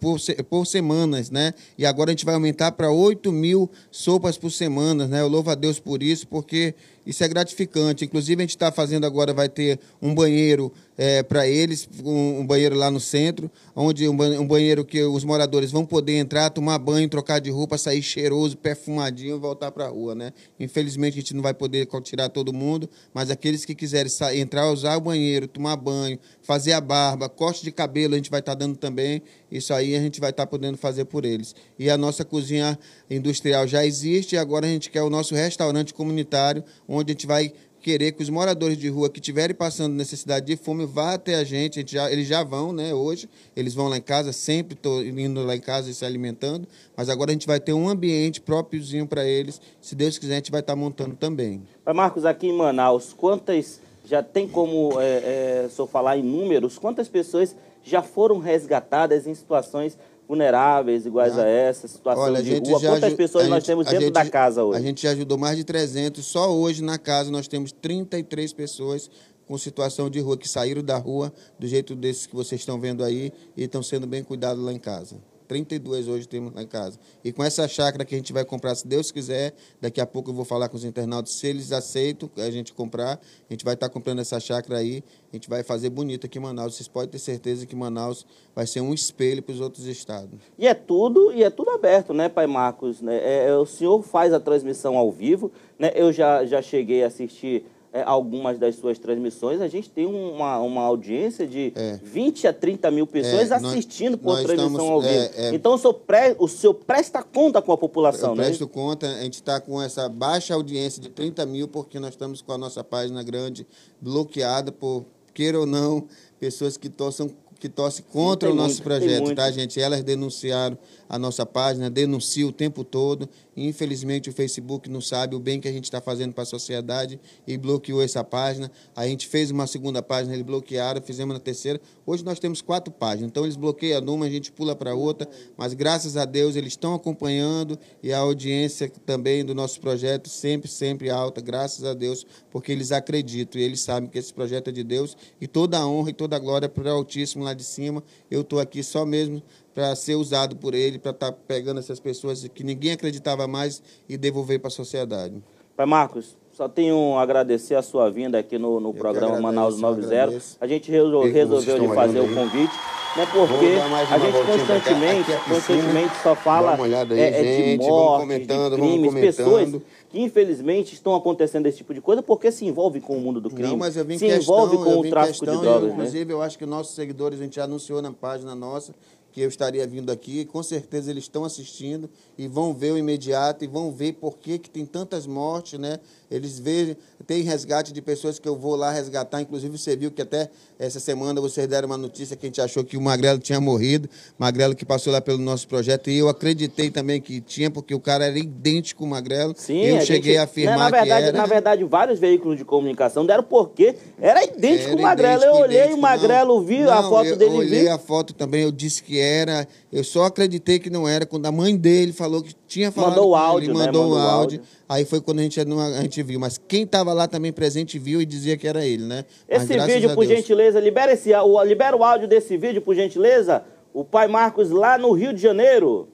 por, 0.00 0.18
por 0.48 0.66
semanas, 0.66 1.30
né? 1.30 1.52
E 1.76 1.84
agora 1.84 2.10
a 2.10 2.12
gente 2.12 2.24
vai 2.24 2.34
aumentar 2.34 2.72
para 2.72 2.90
8 2.90 3.30
mil 3.30 3.70
sopas 3.90 4.38
por 4.38 4.50
semana, 4.50 5.06
né? 5.06 5.20
Eu 5.20 5.28
louvo 5.28 5.50
a 5.50 5.54
Deus 5.54 5.78
por 5.78 6.02
isso, 6.02 6.26
porque 6.26 6.74
isso 7.10 7.24
é 7.24 7.28
gratificante. 7.28 8.04
Inclusive, 8.04 8.40
a 8.40 8.44
gente 8.44 8.50
está 8.50 8.70
fazendo 8.70 9.04
agora, 9.04 9.34
vai 9.34 9.48
ter 9.48 9.80
um 10.00 10.14
banheiro 10.14 10.72
é, 11.02 11.22
para 11.22 11.48
eles, 11.48 11.88
um, 12.04 12.40
um, 12.40 12.46
banheiro 12.46 12.76
lá 12.76 12.90
no 12.90 13.00
centro, 13.00 13.50
onde 13.74 14.06
um, 14.06 14.12
um, 14.12 14.46
banheiro 14.46 14.84
que 14.84 15.02
os 15.02 15.24
moradores 15.24 15.70
vão 15.70 15.86
poder 15.86 16.18
entrar, 16.18 16.50
tomar 16.50 16.78
banho, 16.78 17.08
trocar 17.08 17.38
de 17.40 17.48
roupa, 17.48 17.78
sair 17.78 18.02
cheiroso, 18.02 18.54
perfumadinho 18.58 19.36
e 19.36 19.38
voltar 19.38 19.70
para 19.70 19.86
a 19.86 19.88
rua, 19.88 20.14
né? 20.14 20.30
Infelizmente, 20.58 21.14
a 21.14 21.20
gente 21.22 21.32
não 21.32 21.40
vai 21.40 21.54
poder 21.54 21.88
tirar 22.02 22.28
todo 22.28 22.52
mundo, 22.52 22.86
mas 23.14 23.30
aqueles 23.30 23.64
que 23.64 23.74
quiserem 23.74 24.12
entrar, 24.34 24.70
usar 24.70 24.94
o 24.98 25.00
banheiro, 25.00 25.48
tomar 25.48 25.74
banho, 25.76 26.18
fazer 26.42 26.72
a 26.72 26.82
barba, 26.82 27.30
corte 27.30 27.62
de 27.62 27.72
cabelo, 27.72 28.12
a 28.12 28.16
gente 28.18 28.30
vai 28.30 28.40
estar 28.40 28.52
tá 28.52 28.58
dando 28.58 28.76
também. 28.76 29.22
Isso 29.50 29.72
aí 29.72 29.96
a 29.96 30.00
gente 30.00 30.20
vai 30.20 30.28
estar 30.28 30.44
tá 30.44 30.50
podendo 30.50 30.76
fazer 30.76 31.06
por 31.06 31.24
eles. 31.24 31.54
E 31.78 31.88
a 31.88 31.96
nossa 31.96 32.26
cozinha 32.26 32.78
industrial 33.08 33.66
já 33.66 33.86
existe, 33.86 34.34
e 34.34 34.38
agora 34.38 34.66
a 34.66 34.68
gente 34.68 34.90
quer 34.90 35.02
o 35.02 35.08
nosso 35.08 35.34
restaurante 35.34 35.94
comunitário, 35.94 36.62
onde 36.86 37.12
a 37.12 37.14
gente 37.14 37.26
vai 37.26 37.54
querer 37.80 38.12
que 38.12 38.22
os 38.22 38.28
moradores 38.28 38.76
de 38.76 38.88
rua 38.88 39.08
que 39.08 39.18
estiverem 39.18 39.54
passando 39.54 39.94
necessidade 39.94 40.46
de 40.46 40.56
fome 40.56 40.84
vá 40.84 41.14
até 41.14 41.34
a 41.36 41.44
gente, 41.44 41.78
a 41.78 41.82
gente 41.82 41.92
já, 41.92 42.10
eles 42.10 42.28
já 42.28 42.44
vão, 42.44 42.72
né, 42.72 42.94
hoje, 42.94 43.28
eles 43.56 43.74
vão 43.74 43.88
lá 43.88 43.96
em 43.96 44.02
casa, 44.02 44.32
sempre 44.32 44.74
estou 44.74 45.02
indo 45.02 45.42
lá 45.44 45.56
em 45.56 45.60
casa 45.60 45.90
e 45.90 45.94
se 45.94 46.04
alimentando, 46.04 46.68
mas 46.96 47.08
agora 47.08 47.30
a 47.30 47.32
gente 47.32 47.46
vai 47.46 47.58
ter 47.58 47.72
um 47.72 47.88
ambiente 47.88 48.40
própriozinho 48.40 49.06
para 49.06 49.24
eles, 49.24 49.60
se 49.80 49.94
Deus 49.94 50.18
quiser 50.18 50.34
a 50.34 50.36
gente 50.36 50.50
vai 50.50 50.60
estar 50.60 50.74
tá 50.74 50.76
montando 50.76 51.16
também. 51.16 51.62
Marcos, 51.94 52.24
aqui 52.24 52.48
em 52.48 52.56
Manaus, 52.56 53.12
quantas, 53.12 53.80
já 54.04 54.22
tem 54.22 54.46
como 54.46 55.00
é, 55.00 55.64
é, 55.64 55.68
só 55.70 55.86
falar 55.86 56.18
em 56.18 56.22
números, 56.22 56.78
quantas 56.78 57.08
pessoas 57.08 57.56
já 57.82 58.02
foram 58.02 58.38
resgatadas 58.38 59.26
em 59.26 59.34
situações 59.34 59.96
vulneráveis 60.30 61.06
iguais 61.06 61.36
a 61.36 61.44
essa, 61.44 61.88
situação 61.88 62.22
Olha, 62.22 62.40
de 62.40 62.56
rua. 62.56 62.80
Quantas 62.80 63.14
pessoas 63.14 63.48
nós 63.48 63.64
temos 63.64 63.84
dentro 63.84 64.02
gente, 64.02 64.12
da 64.12 64.24
casa 64.30 64.62
hoje? 64.62 64.78
A 64.78 64.80
gente 64.80 65.02
já 65.02 65.10
ajudou 65.10 65.36
mais 65.36 65.56
de 65.56 65.64
300. 65.64 66.24
Só 66.24 66.54
hoje 66.54 66.84
na 66.84 66.98
casa 66.98 67.32
nós 67.32 67.48
temos 67.48 67.72
33 67.72 68.52
pessoas 68.52 69.10
com 69.44 69.58
situação 69.58 70.08
de 70.08 70.20
rua 70.20 70.38
que 70.38 70.48
saíram 70.48 70.84
da 70.84 70.96
rua 70.96 71.32
do 71.58 71.66
jeito 71.66 71.96
desses 71.96 72.26
que 72.26 72.36
vocês 72.36 72.60
estão 72.60 72.78
vendo 72.78 73.02
aí 73.02 73.32
e 73.56 73.64
estão 73.64 73.82
sendo 73.82 74.06
bem 74.06 74.22
cuidados 74.22 74.62
lá 74.62 74.72
em 74.72 74.78
casa. 74.78 75.16
32 75.50 76.06
hoje 76.06 76.28
temos 76.28 76.54
lá 76.54 76.62
em 76.62 76.66
casa. 76.66 76.96
E 77.24 77.32
com 77.32 77.42
essa 77.42 77.66
chácara 77.66 78.04
que 78.04 78.14
a 78.14 78.18
gente 78.18 78.32
vai 78.32 78.44
comprar, 78.44 78.72
se 78.76 78.86
Deus 78.86 79.10
quiser, 79.10 79.52
daqui 79.80 80.00
a 80.00 80.06
pouco 80.06 80.30
eu 80.30 80.34
vou 80.34 80.44
falar 80.44 80.68
com 80.68 80.76
os 80.76 80.84
internautas, 80.84 81.32
se 81.32 81.44
eles 81.48 81.72
aceitam 81.72 82.30
a 82.36 82.48
gente 82.52 82.72
comprar, 82.72 83.18
a 83.48 83.52
gente 83.52 83.64
vai 83.64 83.74
estar 83.74 83.88
comprando 83.88 84.20
essa 84.20 84.38
chácara 84.38 84.78
aí, 84.78 85.02
a 85.32 85.34
gente 85.34 85.48
vai 85.48 85.64
fazer 85.64 85.90
bonito 85.90 86.24
aqui 86.24 86.38
em 86.38 86.40
Manaus. 86.40 86.76
Vocês 86.76 86.86
podem 86.86 87.10
ter 87.10 87.18
certeza 87.18 87.66
que 87.66 87.74
Manaus 87.74 88.24
vai 88.54 88.64
ser 88.64 88.80
um 88.80 88.94
espelho 88.94 89.42
para 89.42 89.52
os 89.52 89.60
outros 89.60 89.86
estados. 89.86 90.38
E 90.56 90.68
é 90.68 90.74
tudo, 90.74 91.32
e 91.32 91.42
é 91.42 91.50
tudo 91.50 91.70
aberto, 91.70 92.14
né, 92.14 92.28
Pai 92.28 92.46
Marcos? 92.46 93.02
Né? 93.02 93.16
É, 93.16 93.48
é, 93.48 93.56
o 93.56 93.66
senhor 93.66 94.00
faz 94.04 94.32
a 94.32 94.38
transmissão 94.38 94.96
ao 94.96 95.10
vivo, 95.10 95.50
né? 95.76 95.90
Eu 95.96 96.12
já, 96.12 96.44
já 96.44 96.62
cheguei 96.62 97.02
a 97.02 97.08
assistir 97.08 97.64
é, 97.92 98.02
algumas 98.02 98.58
das 98.58 98.76
suas 98.76 98.98
transmissões, 98.98 99.60
a 99.60 99.66
gente 99.66 99.90
tem 99.90 100.06
uma, 100.06 100.58
uma 100.60 100.82
audiência 100.82 101.46
de 101.46 101.72
é. 101.74 101.98
20 102.02 102.46
a 102.46 102.52
30 102.52 102.90
mil 102.90 103.06
pessoas 103.06 103.50
é, 103.50 103.54
assistindo 103.54 104.12
nós, 104.12 104.20
por 104.20 104.32
nós 104.32 104.42
transmissão 104.44 104.70
estamos, 104.70 104.90
ao 104.90 105.00
vivo. 105.00 105.34
É, 105.34 105.48
é. 105.48 105.54
então, 105.54 105.74
o 105.74 105.78
senhor, 105.78 105.94
pre, 105.94 106.36
o 106.38 106.46
senhor 106.46 106.74
presta 106.74 107.22
conta 107.22 107.60
com 107.60 107.72
a 107.72 107.76
população, 107.76 108.34
né? 108.34 108.44
presto 108.44 108.68
conta, 108.68 109.06
a 109.06 109.22
gente 109.22 109.34
está 109.34 109.60
com 109.60 109.82
essa 109.82 110.08
baixa 110.08 110.54
audiência 110.54 111.02
de 111.02 111.08
30 111.08 111.44
mil, 111.46 111.66
porque 111.66 111.98
nós 111.98 112.10
estamos 112.10 112.40
com 112.40 112.52
a 112.52 112.58
nossa 112.58 112.84
página 112.84 113.22
grande 113.22 113.66
bloqueada 114.00 114.70
por, 114.70 115.04
queira 115.34 115.58
ou 115.58 115.66
não, 115.66 116.06
pessoas 116.38 116.76
que 116.76 116.88
torçam 116.88 117.30
que 117.60 117.68
torce 117.68 118.02
contra 118.02 118.50
o 118.50 118.54
nosso 118.54 118.76
muito, 118.76 118.82
projeto, 118.82 119.34
tá, 119.34 119.50
gente? 119.50 119.78
Elas 119.78 120.02
denunciaram 120.02 120.78
a 121.08 121.18
nossa 121.18 121.44
página, 121.44 121.90
denunciam 121.90 122.48
o 122.48 122.52
tempo 122.52 122.82
todo. 122.82 123.28
Infelizmente, 123.56 124.30
o 124.30 124.32
Facebook 124.32 124.88
não 124.88 125.00
sabe 125.00 125.36
o 125.36 125.40
bem 125.40 125.60
que 125.60 125.68
a 125.68 125.72
gente 125.72 125.84
está 125.84 126.00
fazendo 126.00 126.32
para 126.32 126.44
a 126.44 126.46
sociedade 126.46 127.20
e 127.46 127.58
bloqueou 127.58 128.00
essa 128.00 128.24
página. 128.24 128.72
A 128.96 129.06
gente 129.06 129.28
fez 129.28 129.50
uma 129.50 129.66
segunda 129.66 130.02
página, 130.02 130.32
eles 130.32 130.46
bloquearam, 130.46 131.02
fizemos 131.02 131.34
na 131.34 131.40
terceira. 131.40 131.78
Hoje 132.06 132.24
nós 132.24 132.38
temos 132.38 132.62
quatro 132.62 132.92
páginas, 132.92 133.28
então 133.28 133.44
eles 133.44 133.56
bloqueiam 133.56 134.00
numa, 134.00 134.24
a 134.24 134.30
gente 134.30 134.50
pula 134.50 134.74
para 134.74 134.94
outra, 134.94 135.28
mas 135.56 135.74
graças 135.74 136.16
a 136.16 136.24
Deus 136.24 136.56
eles 136.56 136.72
estão 136.72 136.94
acompanhando 136.94 137.78
e 138.02 138.12
a 138.12 138.18
audiência 138.18 138.90
também 139.04 139.44
do 139.44 139.54
nosso 139.54 139.80
projeto 139.80 140.28
sempre, 140.28 140.70
sempre 140.70 141.10
alta, 141.10 141.40
graças 141.40 141.84
a 141.84 141.92
Deus, 141.92 142.24
porque 142.50 142.72
eles 142.72 142.92
acreditam 142.92 143.60
e 143.60 143.64
eles 143.64 143.80
sabem 143.80 144.08
que 144.08 144.18
esse 144.18 144.32
projeto 144.32 144.68
é 144.68 144.72
de 144.72 144.82
Deus 144.82 145.16
e 145.40 145.46
toda 145.46 145.78
a 145.78 145.86
honra 145.86 146.10
e 146.10 146.14
toda 146.14 146.36
a 146.36 146.38
glória 146.38 146.68
para 146.68 146.84
o 146.84 146.96
Altíssimo 146.96 147.44
lá 147.50 147.54
de 147.54 147.64
cima. 147.64 148.02
Eu 148.30 148.40
estou 148.40 148.58
aqui 148.58 148.82
só 148.82 149.04
mesmo 149.04 149.42
para 149.74 149.94
ser 149.94 150.14
usado 150.14 150.56
por 150.56 150.74
ele, 150.74 150.98
para 150.98 151.10
estar 151.10 151.32
tá 151.32 151.38
pegando 151.46 151.78
essas 151.78 152.00
pessoas 152.00 152.46
que 152.48 152.64
ninguém 152.64 152.92
acreditava 152.92 153.46
mais 153.46 153.82
e 154.08 154.16
devolver 154.16 154.58
para 154.58 154.68
a 154.68 154.70
sociedade. 154.70 155.42
Pai 155.76 155.86
Marcos, 155.86 156.36
só 156.60 156.68
tenho 156.68 157.16
a 157.16 157.22
agradecer 157.22 157.74
a 157.74 157.80
sua 157.80 158.10
vinda 158.10 158.38
aqui 158.38 158.58
no, 158.58 158.78
no 158.80 158.92
programa 158.92 159.38
agradeço, 159.38 159.80
Manaus 159.80 159.80
90. 159.80 160.42
A 160.60 160.66
gente 160.66 160.90
resolveu, 160.90 161.32
resolveu 161.32 161.78
lhe 161.78 161.88
fazer 161.88 162.20
o 162.20 162.34
convite, 162.34 162.74
né, 163.16 163.26
porque 163.32 163.66
a 164.12 164.18
gente 164.18 164.44
constantemente, 164.44 165.30
constantemente 165.48 166.22
só 166.22 166.34
fala 166.34 166.74
aí, 166.74 166.92
é, 167.18 167.72
é, 167.72 167.76
de 167.78 167.88
morte, 167.88 168.40
de 168.40 168.76
crimes, 168.76 169.14
pessoas 169.14 169.70
que 170.10 170.20
infelizmente 170.20 170.92
estão 170.92 171.14
acontecendo 171.14 171.64
esse 171.64 171.78
tipo 171.78 171.94
de 171.94 172.02
coisa 172.02 172.22
porque 172.22 172.52
se 172.52 172.66
envolvem 172.66 173.00
com 173.00 173.16
o 173.16 173.20
mundo 173.22 173.40
do 173.40 173.48
crime, 173.48 173.70
Não, 173.70 173.78
mas 173.78 173.96
eu 173.96 174.04
vim 174.04 174.18
se 174.18 174.26
questão, 174.26 174.42
envolve 174.42 174.76
com 174.76 175.00
o 175.00 175.08
tráfico 175.08 175.38
questão, 175.38 175.56
de 175.56 175.62
drogas. 175.62 175.92
Inclusive, 175.92 176.24
né? 176.26 176.32
eu 176.34 176.42
acho 176.42 176.58
que 176.58 176.66
nossos 176.66 176.94
seguidores, 176.94 177.40
a 177.40 177.42
gente 177.42 177.58
anunciou 177.58 178.02
na 178.02 178.12
página 178.12 178.54
nossa, 178.54 178.92
que 179.32 179.40
eu 179.40 179.48
estaria 179.48 179.86
vindo 179.86 180.10
aqui. 180.10 180.44
Com 180.44 180.62
certeza 180.62 181.10
eles 181.10 181.24
estão 181.24 181.44
assistindo 181.44 182.10
e 182.36 182.46
vão 182.48 182.74
ver 182.74 182.92
o 182.92 182.98
imediato 182.98 183.64
e 183.64 183.66
vão 183.66 183.90
ver 183.90 184.14
por 184.14 184.38
que, 184.38 184.58
que 184.58 184.68
tem 184.68 184.84
tantas 184.84 185.26
mortes, 185.26 185.78
né? 185.78 185.98
Eles 186.30 186.58
veem, 186.60 186.96
tem 187.26 187.42
resgate 187.42 187.92
de 187.92 188.00
pessoas 188.00 188.38
que 188.38 188.48
eu 188.48 188.56
vou 188.56 188.76
lá 188.76 188.92
resgatar. 188.92 189.40
Inclusive, 189.40 189.76
você 189.76 189.96
viu 189.96 190.10
que 190.12 190.22
até 190.22 190.48
essa 190.78 191.00
semana 191.00 191.40
vocês 191.40 191.66
deram 191.66 191.86
uma 191.86 191.96
notícia 191.98 192.36
que 192.36 192.46
a 192.46 192.48
gente 192.48 192.60
achou 192.60 192.84
que 192.84 192.96
o 192.96 193.00
Magrelo 193.00 193.38
tinha 193.40 193.60
morrido. 193.60 194.08
Magrelo 194.38 194.74
que 194.76 194.84
passou 194.84 195.12
lá 195.12 195.20
pelo 195.20 195.38
nosso 195.38 195.66
projeto. 195.66 196.08
E 196.08 196.16
eu 196.18 196.28
acreditei 196.28 196.88
também 196.90 197.20
que 197.20 197.40
tinha, 197.40 197.70
porque 197.70 197.94
o 197.94 198.00
cara 198.00 198.26
era 198.26 198.38
idêntico 198.38 199.02
ao 199.02 199.10
Magrelo. 199.10 199.54
Sim, 199.56 199.80
eu 199.82 199.96
a 199.96 200.00
cheguei 200.02 200.34
gente- 200.34 200.38
a 200.38 200.44
afirmar 200.44 200.76
né, 200.76 200.84
na 200.84 200.90
verdade, 200.90 201.22
que 201.22 201.28
era. 201.28 201.38
Na 201.38 201.46
verdade, 201.46 201.84
vários 201.84 202.18
veículos 202.20 202.56
de 202.56 202.64
comunicação 202.64 203.26
deram 203.26 203.42
porque 203.42 203.96
era 204.20 204.44
idêntico 204.44 204.90
Era 204.90 204.96
o 204.96 205.02
Magrelo. 205.02 205.42
eu 205.44 205.54
olhei 205.56 205.78
idêntico, 205.78 205.98
o 205.98 206.02
Magrelo, 206.02 206.54
não. 206.60 206.64
vi 206.64 206.82
a 206.82 207.02
Não, 207.02 207.10
foto 207.10 207.26
eu 207.26 207.36
dele 207.36 207.56
olhei 207.56 207.80
vi. 207.82 207.88
a 207.88 207.98
foto 207.98 208.32
também, 208.32 208.62
eu 208.62 208.70
disse 208.70 209.02
que 209.02 209.18
era. 209.18 209.66
Eu 209.92 210.04
só 210.04 210.24
acreditei 210.26 210.78
que 210.78 210.88
não 210.90 211.08
era 211.08 211.26
quando 211.26 211.46
a 211.46 211.52
mãe 211.52 211.76
dele 211.76 212.12
falou 212.12 212.40
que 212.40 212.54
tinha 212.70 212.92
falado 212.92 213.10
Mandou 213.16 213.26
o 213.26 213.32
com 213.32 213.36
ele, 213.36 213.46
áudio, 213.46 213.74
né? 213.74 213.86
mandou, 213.86 214.02
Mandou 214.04 214.16
o 214.16 214.20
o 214.20 214.22
áudio. 214.22 214.60
áudio. 214.60 214.62
Aí 214.88 215.04
foi 215.04 215.20
quando 215.20 215.40
a 215.40 215.42
gente, 215.42 215.60
a 215.60 216.02
gente 216.02 216.22
viu. 216.22 216.38
Mas 216.38 216.56
quem 216.68 216.84
estava 216.84 217.12
lá 217.12 217.26
também 217.26 217.52
presente 217.52 217.98
viu 217.98 218.22
e 218.22 218.24
dizia 218.24 218.56
que 218.56 218.68
era 218.68 218.86
ele, 218.86 219.02
né? 219.04 219.24
Mas 219.50 219.64
Esse 219.68 219.78
vídeo, 219.80 220.10
a 220.12 220.14
por 220.14 220.24
Deus. 220.24 220.38
gentileza, 220.38 220.78
libera, 220.78 221.12
esse, 221.12 221.34
o, 221.34 221.64
libera 221.64 221.96
o 221.96 222.04
áudio 222.04 222.28
desse 222.28 222.56
vídeo, 222.56 222.80
por 222.80 222.94
gentileza. 222.94 223.64
O 223.92 224.04
pai 224.04 224.28
Marcos 224.28 224.70
lá 224.70 224.96
no 224.96 225.10
Rio 225.10 225.32
de 225.34 225.42
Janeiro. 225.42 226.08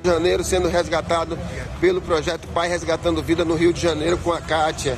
de 0.00 0.08
Janeiro 0.08 0.44
sendo 0.44 0.68
resgatado 0.68 1.36
pelo 1.80 2.00
projeto 2.00 2.46
Pai 2.54 2.68
Resgatando 2.68 3.20
Vida 3.20 3.44
no 3.44 3.54
Rio 3.56 3.72
de 3.72 3.80
Janeiro 3.80 4.16
com 4.18 4.30
a 4.32 4.40
Kátia. 4.40 4.96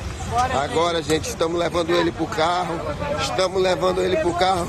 Agora, 0.63 1.01
gente, 1.01 1.27
estamos 1.27 1.57
levando 1.59 1.89
ele 1.91 2.11
pro 2.11 2.27
carro. 2.27 2.75
Estamos 3.19 3.59
levando 3.61 3.99
ele 4.03 4.17
pro 4.17 4.31
carro. 4.33 4.67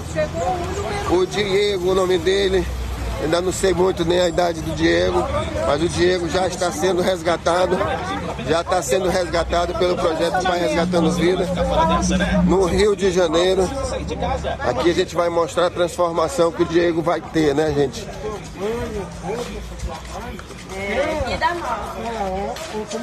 O 1.10 1.26
Diego, 1.26 1.90
o 1.90 1.94
nome 1.94 2.16
dele. 2.16 2.64
Ainda 3.22 3.40
não 3.40 3.52
sei 3.52 3.72
muito 3.72 4.04
nem 4.04 4.20
a 4.20 4.28
idade 4.28 4.60
do 4.60 4.74
Diego, 4.74 5.24
mas 5.66 5.82
o 5.82 5.88
Diego 5.88 6.28
já 6.28 6.46
está 6.46 6.70
sendo 6.70 7.02
resgatado. 7.02 7.76
Já 8.48 8.60
está 8.60 8.80
sendo 8.80 9.08
resgatado 9.08 9.74
pelo 9.74 9.96
projeto 9.96 10.42
Pai 10.42 10.60
Resgatando 10.60 11.10
Vida 11.12 11.46
no 12.44 12.64
Rio 12.64 12.94
de 12.94 13.10
Janeiro. 13.10 13.68
Aqui 14.60 14.90
a 14.90 14.94
gente 14.94 15.16
vai 15.16 15.28
mostrar 15.28 15.66
a 15.66 15.70
transformação 15.70 16.52
que 16.52 16.62
o 16.62 16.66
Diego 16.66 17.02
vai 17.02 17.20
ter, 17.20 17.54
né, 17.54 17.72
gente? 17.72 18.06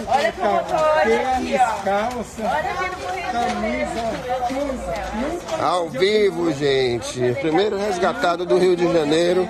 Olha 0.07 0.31
como 0.33 0.55
eu 0.55 0.63
tô 0.63 0.75
hoje 0.75 1.13
aqui, 1.19 1.55
ó. 1.59 1.63
Olha 2.47 2.71
aqui 4.39 5.61
Ao 5.61 5.89
vivo, 5.89 6.51
gente. 6.53 7.19
Primeiro 7.41 7.77
resgatado 7.77 8.45
do 8.45 8.57
Rio 8.57 8.75
de 8.77 8.91
Janeiro. 8.91 9.47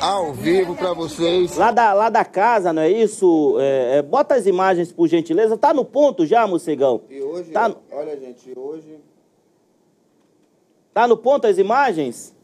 Ao 0.00 0.32
vivo 0.34 0.74
pra 0.74 0.92
vocês. 0.92 1.56
Lá 1.56 1.70
da, 1.70 1.92
lá 1.94 2.08
da 2.10 2.24
casa, 2.24 2.72
não 2.72 2.82
é 2.82 2.90
isso? 2.90 3.56
É, 3.60 3.98
é, 3.98 4.02
bota 4.02 4.34
as 4.34 4.46
imagens, 4.46 4.92
por 4.92 5.06
gentileza. 5.08 5.56
Tá 5.56 5.72
no 5.72 5.84
ponto 5.84 6.26
já, 6.26 6.46
Mocegão? 6.46 7.02
E 7.08 7.22
hoje, 7.22 7.50
Tá, 7.52 7.70
olha, 7.90 8.18
gente, 8.18 8.52
hoje. 8.56 8.98
tá 10.92 11.06
no 11.06 11.16
ponto 11.16 11.46
as 11.46 11.56
imagens? 11.58 12.34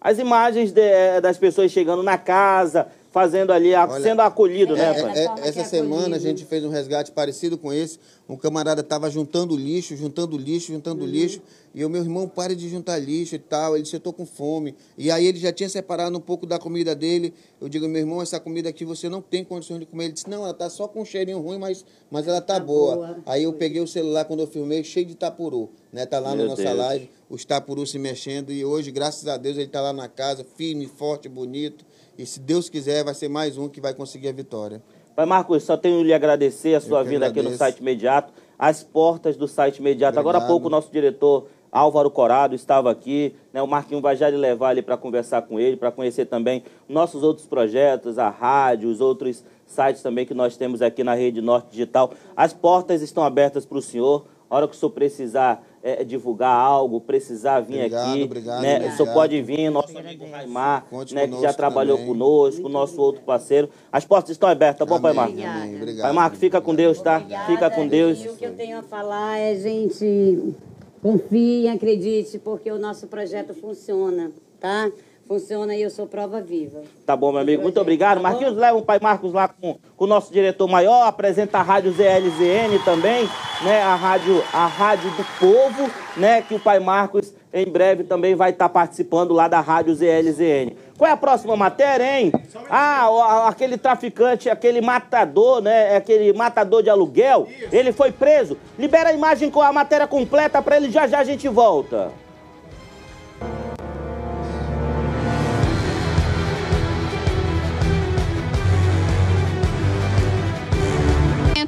As 0.00 0.18
imagens 0.18 0.72
de- 0.72 0.80
é, 0.80 1.20
das 1.20 1.38
pessoas 1.38 1.70
chegando 1.70 2.02
na 2.02 2.18
casa, 2.18 2.88
fazendo 3.14 3.52
ali, 3.52 3.72
Olha, 3.72 4.02
sendo 4.02 4.22
acolhido, 4.22 4.74
né, 4.74 4.90
É, 4.90 5.02
pai? 5.02 5.18
é, 5.44 5.48
essa 5.48 5.62
semana 5.64 6.16
a 6.16 6.18
gente 6.18 6.44
fez 6.44 6.64
um 6.64 6.68
resgate 6.68 7.12
parecido 7.12 7.56
com 7.56 7.72
esse. 7.72 7.96
Um 8.28 8.36
camarada 8.36 8.80
estava 8.80 9.08
juntando 9.08 9.56
lixo, 9.56 9.94
juntando 9.96 10.36
lixo, 10.36 10.72
juntando 10.72 11.06
lixo. 11.06 11.40
E 11.72 11.84
o 11.84 11.90
meu 11.90 12.02
irmão, 12.02 12.26
pare 12.26 12.56
de 12.56 12.68
juntar 12.68 12.98
lixo 12.98 13.36
e 13.36 13.38
tal. 13.38 13.76
Ele 13.76 13.82
disse, 13.84 13.94
eu 13.94 14.00
tô 14.00 14.12
com 14.12 14.26
fome. 14.26 14.74
E 14.98 15.12
aí 15.12 15.26
ele 15.26 15.38
já 15.38 15.52
tinha 15.52 15.68
separado 15.68 16.16
um 16.16 16.20
pouco 16.20 16.44
da 16.44 16.58
comida 16.58 16.92
dele. 16.94 17.32
Eu 17.60 17.68
digo, 17.68 17.86
meu 17.86 18.00
irmão, 18.00 18.20
essa 18.20 18.40
comida 18.40 18.68
aqui 18.68 18.84
você 18.84 19.08
não 19.08 19.22
tem 19.22 19.44
condições 19.44 19.78
de 19.78 19.86
comer. 19.86 20.04
Ele 20.06 20.14
disse, 20.14 20.28
não, 20.28 20.42
ela 20.42 20.54
tá 20.54 20.68
só 20.68 20.88
com 20.88 21.02
um 21.02 21.04
cheirinho 21.04 21.38
ruim, 21.40 21.58
mas, 21.58 21.84
mas 22.10 22.26
ela 22.26 22.40
tá, 22.40 22.58
boa. 22.58 23.18
Aí 23.26 23.44
eu 23.44 23.52
peguei 23.52 23.80
o 23.80 23.86
celular 23.86 24.24
quando 24.24 24.40
eu 24.40 24.46
filmei, 24.48 24.82
cheio 24.82 25.06
de 25.06 25.14
tapuru. 25.14 25.70
Né? 25.92 26.04
Tá 26.04 26.18
lá 26.18 26.30
na 26.30 26.36
Meu 26.36 26.46
nossa 26.46 26.62
Deus. 26.62 26.76
live, 26.76 27.10
os 27.30 27.44
tapurus 27.44 27.90
se 27.92 27.98
mexendo. 27.98 28.50
E 28.50 28.64
hoje, 28.64 28.90
graças 28.90 29.28
a 29.28 29.36
Deus, 29.36 29.56
ele 29.56 29.68
tá 29.68 29.80
lá 29.80 29.92
na 29.92 30.08
casa, 30.08 30.44
firme, 30.56 30.86
forte, 30.86 31.28
bonito. 31.28 31.84
E 32.16 32.24
se 32.24 32.38
Deus 32.38 32.68
quiser, 32.68 33.04
vai 33.04 33.14
ser 33.14 33.28
mais 33.28 33.58
um 33.58 33.68
que 33.68 33.80
vai 33.80 33.92
conseguir 33.92 34.28
a 34.28 34.32
vitória. 34.32 34.82
Pai 35.16 35.26
Marcos, 35.26 35.62
só 35.64 35.76
tenho 35.76 36.02
lhe 36.02 36.12
agradecer 36.12 36.74
a 36.74 36.80
sua 36.80 37.02
vinda 37.02 37.26
aqui 37.26 37.42
no 37.42 37.50
site 37.56 37.78
imediato, 37.78 38.32
as 38.58 38.82
portas 38.82 39.36
do 39.36 39.48
site 39.48 39.78
imediato. 39.78 40.18
Agora 40.18 40.38
há 40.38 40.40
Obrigado. 40.40 40.52
pouco 40.52 40.66
o 40.68 40.70
nosso 40.70 40.90
diretor 40.90 41.46
Álvaro 41.70 42.08
Corado 42.08 42.54
estava 42.54 42.88
aqui, 42.88 43.34
né? 43.52 43.60
O 43.60 43.66
Marquinho 43.66 44.00
vai 44.00 44.14
já 44.14 44.30
lhe 44.30 44.36
levar 44.36 44.68
ali 44.68 44.80
para 44.80 44.96
conversar 44.96 45.42
com 45.42 45.58
ele, 45.58 45.76
para 45.76 45.90
conhecer 45.90 46.26
também 46.26 46.62
nossos 46.88 47.24
outros 47.24 47.46
projetos, 47.46 48.16
a 48.16 48.28
rádio, 48.28 48.88
os 48.88 49.00
outros 49.00 49.44
sites 49.66 50.00
também 50.00 50.24
que 50.24 50.34
nós 50.34 50.56
temos 50.56 50.80
aqui 50.80 51.02
na 51.02 51.14
Rede 51.14 51.40
Norte 51.40 51.70
Digital. 51.70 52.12
As 52.36 52.52
portas 52.52 53.02
estão 53.02 53.24
abertas 53.24 53.66
para 53.66 53.78
o 53.78 53.82
senhor. 53.82 54.26
A 54.48 54.56
hora 54.56 54.68
que 54.68 54.76
o 54.76 54.78
senhor 54.78 54.92
precisar 54.92 55.66
eh, 55.86 56.02
divulgar 56.02 56.56
algo, 56.56 56.98
precisar 56.98 57.60
vir 57.60 57.76
Obrigado, 57.76 58.10
aqui, 58.10 58.22
obrigado, 58.22 58.62
né? 58.62 58.78
O 58.78 58.80
senhor 58.80 58.92
obrigado. 58.92 59.14
pode 59.14 59.42
vir, 59.42 59.70
nosso 59.70 59.98
amigo 59.98 60.24
Raimar, 60.30 60.86
né, 61.12 61.28
que 61.28 61.42
já 61.42 61.52
trabalhou 61.52 61.98
também. 61.98 62.10
conosco, 62.10 62.64
o 62.64 62.68
nosso 62.70 62.98
outro 62.98 63.20
parceiro. 63.20 63.68
As 63.92 64.02
portas 64.02 64.30
estão 64.30 64.48
abertas, 64.48 64.78
tá 64.78 64.86
bom, 64.86 64.98
Pai. 64.98 65.12
Obrigado. 65.12 66.00
Pai 66.00 66.12
Marcos, 66.12 66.40
fica 66.40 66.58
com 66.58 66.74
Deus, 66.74 67.02
tá? 67.02 67.20
Fica 67.46 67.68
com 67.68 67.86
Deus. 67.86 68.24
E 68.24 68.28
o 68.30 68.34
que 68.34 68.46
eu 68.46 68.54
tenho 68.56 68.78
a 68.78 68.82
falar 68.82 69.38
é, 69.38 69.54
gente, 69.56 70.54
confie, 71.02 71.68
acredite, 71.68 72.38
porque 72.38 72.72
o 72.72 72.78
nosso 72.78 73.06
projeto 73.06 73.52
funciona, 73.52 74.32
tá? 74.58 74.90
Funciona 75.26 75.74
e 75.74 75.80
eu 75.80 75.88
sou 75.88 76.06
prova 76.06 76.40
viva. 76.42 76.82
Tá 77.06 77.16
bom, 77.16 77.32
meu 77.32 77.40
amigo. 77.40 77.62
Muito 77.62 77.80
obrigado. 77.80 78.20
Marquinhos, 78.20 78.54
leva 78.54 78.76
o 78.76 78.82
Pai 78.82 78.98
Marcos 79.00 79.32
lá 79.32 79.48
com, 79.48 79.78
com 79.96 80.04
o 80.04 80.06
nosso 80.06 80.30
diretor 80.30 80.68
maior, 80.68 81.06
apresenta 81.06 81.58
a 81.58 81.62
Rádio 81.62 81.92
ZLZN 81.92 82.78
também, 82.84 83.28
né? 83.62 83.82
A 83.82 83.94
rádio, 83.94 84.44
a 84.52 84.66
rádio 84.66 85.10
do 85.12 85.24
povo, 85.38 85.90
né? 86.16 86.42
Que 86.42 86.54
o 86.54 86.60
Pai 86.60 86.78
Marcos 86.78 87.32
em 87.54 87.64
breve 87.64 88.04
também 88.04 88.34
vai 88.34 88.50
estar 88.50 88.68
participando 88.68 89.32
lá 89.32 89.48
da 89.48 89.60
Rádio 89.60 89.94
ZLZN. 89.94 90.76
Qual 90.98 91.08
é 91.08 91.12
a 91.12 91.16
próxima 91.16 91.56
matéria, 91.56 92.20
hein? 92.20 92.30
Ah, 92.68 93.48
aquele 93.48 93.78
traficante, 93.78 94.50
aquele 94.50 94.82
matador, 94.82 95.62
né? 95.62 95.96
Aquele 95.96 96.32
matador 96.34 96.82
de 96.82 96.90
aluguel, 96.90 97.48
ele 97.72 97.92
foi 97.92 98.12
preso. 98.12 98.58
Libera 98.78 99.08
a 99.08 99.12
imagem 99.14 99.50
com 99.50 99.62
a 99.62 99.72
matéria 99.72 100.06
completa 100.06 100.60
pra 100.60 100.76
ele, 100.76 100.90
já 100.90 101.06
já 101.06 101.20
a 101.20 101.24
gente 101.24 101.48
volta. 101.48 102.12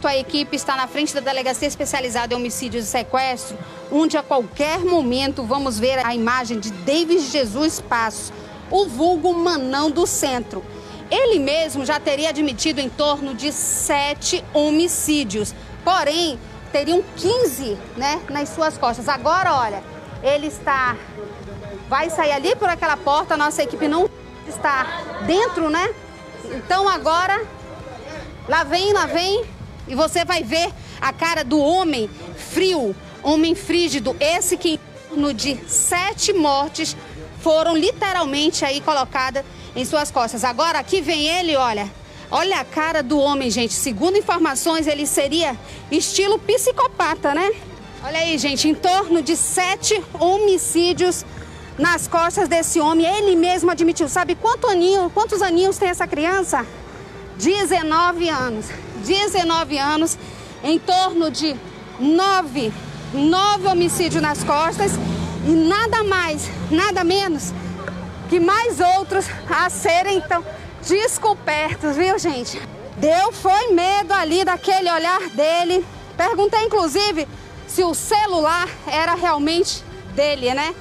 A 0.04 0.16
equipe 0.16 0.56
está 0.56 0.76
na 0.76 0.86
frente 0.86 1.14
da 1.14 1.20
Delegacia 1.20 1.66
Especializada 1.66 2.34
em 2.34 2.36
Homicídios 2.36 2.84
e 2.84 2.88
Sequestro, 2.88 3.56
onde 3.90 4.16
a 4.16 4.22
qualquer 4.22 4.80
momento 4.80 5.42
vamos 5.44 5.78
ver 5.78 6.04
a 6.04 6.14
imagem 6.14 6.58
de 6.58 6.70
David 6.70 7.20
Jesus 7.20 7.80
Passos, 7.80 8.32
o 8.70 8.86
vulgo 8.86 9.32
Manão 9.32 9.90
do 9.90 10.06
Centro. 10.06 10.64
Ele 11.10 11.38
mesmo 11.38 11.84
já 11.84 12.00
teria 12.00 12.30
admitido 12.30 12.80
em 12.80 12.88
torno 12.88 13.34
de 13.34 13.52
sete 13.52 14.44
homicídios, 14.52 15.54
porém 15.84 16.38
teriam 16.72 17.02
15 17.16 17.78
né, 17.96 18.20
nas 18.28 18.48
suas 18.48 18.76
costas. 18.76 19.08
Agora, 19.08 19.54
olha, 19.54 19.82
ele 20.22 20.48
está. 20.48 20.96
Vai 21.88 22.10
sair 22.10 22.32
ali 22.32 22.56
por 22.56 22.68
aquela 22.68 22.96
porta, 22.96 23.34
a 23.34 23.36
nossa 23.36 23.62
equipe 23.62 23.86
não 23.86 24.10
está 24.48 24.86
dentro, 25.26 25.70
né? 25.70 25.94
Então 26.44 26.88
agora 26.88 27.46
Lá 28.48 28.62
vem, 28.62 28.92
lá 28.92 29.06
vem. 29.06 29.44
E 29.88 29.94
você 29.94 30.24
vai 30.24 30.42
ver 30.42 30.70
a 31.00 31.12
cara 31.12 31.44
do 31.44 31.58
homem 31.60 32.10
frio, 32.36 32.94
homem 33.22 33.54
frígido. 33.54 34.16
Esse 34.18 34.56
que 34.56 34.74
em 34.74 34.80
torno 35.08 35.32
de 35.34 35.58
sete 35.68 36.32
mortes 36.32 36.96
foram 37.40 37.76
literalmente 37.76 38.64
aí 38.64 38.80
colocadas 38.80 39.44
em 39.74 39.84
suas 39.84 40.10
costas. 40.10 40.42
Agora 40.44 40.78
aqui 40.78 41.00
vem 41.00 41.26
ele, 41.26 41.56
olha. 41.56 41.90
Olha 42.30 42.58
a 42.58 42.64
cara 42.64 43.02
do 43.02 43.18
homem, 43.18 43.50
gente. 43.50 43.72
Segundo 43.72 44.16
informações, 44.16 44.88
ele 44.88 45.06
seria 45.06 45.56
estilo 45.90 46.38
psicopata, 46.40 47.32
né? 47.32 47.52
Olha 48.02 48.18
aí, 48.18 48.36
gente, 48.36 48.68
em 48.68 48.74
torno 48.74 49.22
de 49.22 49.36
sete 49.36 50.02
homicídios 50.18 51.24
nas 51.78 52.08
costas 52.08 52.48
desse 52.48 52.80
homem. 52.80 53.06
Ele 53.06 53.36
mesmo 53.36 53.70
admitiu. 53.70 54.08
Sabe 54.08 54.34
quanto 54.34 54.66
aninho, 54.66 55.10
quantos 55.10 55.40
aninhos 55.40 55.78
tem 55.78 55.88
essa 55.88 56.06
criança? 56.06 56.66
19 57.38 58.28
anos. 58.28 58.66
19 59.06 59.78
anos, 59.78 60.18
em 60.62 60.78
torno 60.78 61.30
de 61.30 61.56
9, 61.98 62.72
9 63.14 63.68
homicídios 63.68 64.22
nas 64.22 64.44
costas 64.44 64.92
e 65.46 65.50
nada 65.50 66.02
mais, 66.04 66.50
nada 66.70 67.04
menos 67.04 67.52
que 68.28 68.40
mais 68.40 68.80
outros 68.80 69.26
a 69.48 69.70
serem 69.70 70.18
então 70.18 70.44
descobertos, 70.86 71.96
viu, 71.96 72.18
gente? 72.18 72.60
Deu 72.96 73.30
foi 73.32 73.72
medo 73.72 74.12
ali 74.12 74.44
daquele 74.44 74.90
olhar 74.90 75.20
dele. 75.30 75.86
Perguntei 76.16 76.64
inclusive 76.64 77.28
se 77.68 77.84
o 77.84 77.94
celular 77.94 78.68
era 78.86 79.14
realmente 79.14 79.84
dele, 80.14 80.52
né? 80.54 80.74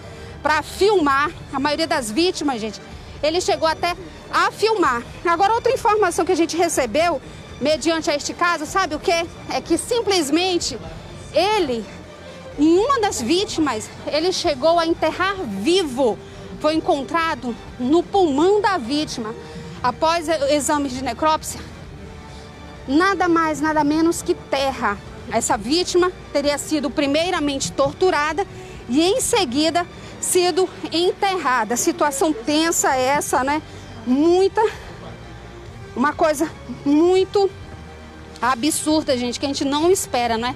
para 0.45 0.61
filmar. 0.61 1.31
A 1.51 1.59
maioria 1.59 1.87
das 1.87 2.11
vítimas, 2.11 2.61
gente, 2.61 2.79
ele 3.23 3.41
chegou 3.41 3.67
até 3.67 3.97
a 4.31 4.51
filmar. 4.51 5.01
Agora, 5.25 5.53
outra 5.53 5.71
informação 5.71 6.23
que 6.23 6.31
a 6.31 6.35
gente 6.35 6.55
recebeu, 6.55 7.19
mediante 7.59 8.09
a 8.09 8.15
este 8.15 8.33
caso, 8.33 8.65
sabe 8.65 8.95
o 8.95 8.99
que? 8.99 9.11
É 9.49 9.61
que 9.63 9.77
simplesmente 9.77 10.77
ele, 11.33 11.85
em 12.57 12.77
uma 12.77 12.99
das 12.99 13.21
vítimas, 13.21 13.89
ele 14.07 14.31
chegou 14.31 14.79
a 14.79 14.85
enterrar 14.85 15.35
vivo. 15.35 16.17
Foi 16.59 16.75
encontrado 16.75 17.55
no 17.79 18.01
pulmão 18.01 18.61
da 18.61 18.77
vítima. 18.77 19.35
Após 19.83 20.27
exames 20.49 20.93
de 20.93 21.03
necrópsia, 21.03 21.59
nada 22.87 23.27
mais, 23.27 23.61
nada 23.61 23.83
menos 23.83 24.21
que 24.21 24.33
terra. 24.33 24.97
Essa 25.31 25.57
vítima 25.57 26.11
teria 26.33 26.57
sido 26.57 26.89
primeiramente 26.89 27.71
torturada 27.71 28.47
e 28.89 29.01
em 29.01 29.19
seguida 29.21 29.85
sido 30.19 30.67
enterrada. 30.91 31.75
Situação 31.75 32.33
tensa 32.33 32.95
essa, 32.95 33.43
né? 33.43 33.61
Muita 34.07 34.61
uma 35.95 36.13
coisa 36.13 36.49
muito 36.85 37.49
absurda, 38.41 39.17
gente, 39.17 39.39
que 39.39 39.45
a 39.45 39.49
gente 39.49 39.65
não 39.65 39.89
espera, 39.89 40.37
né? 40.37 40.55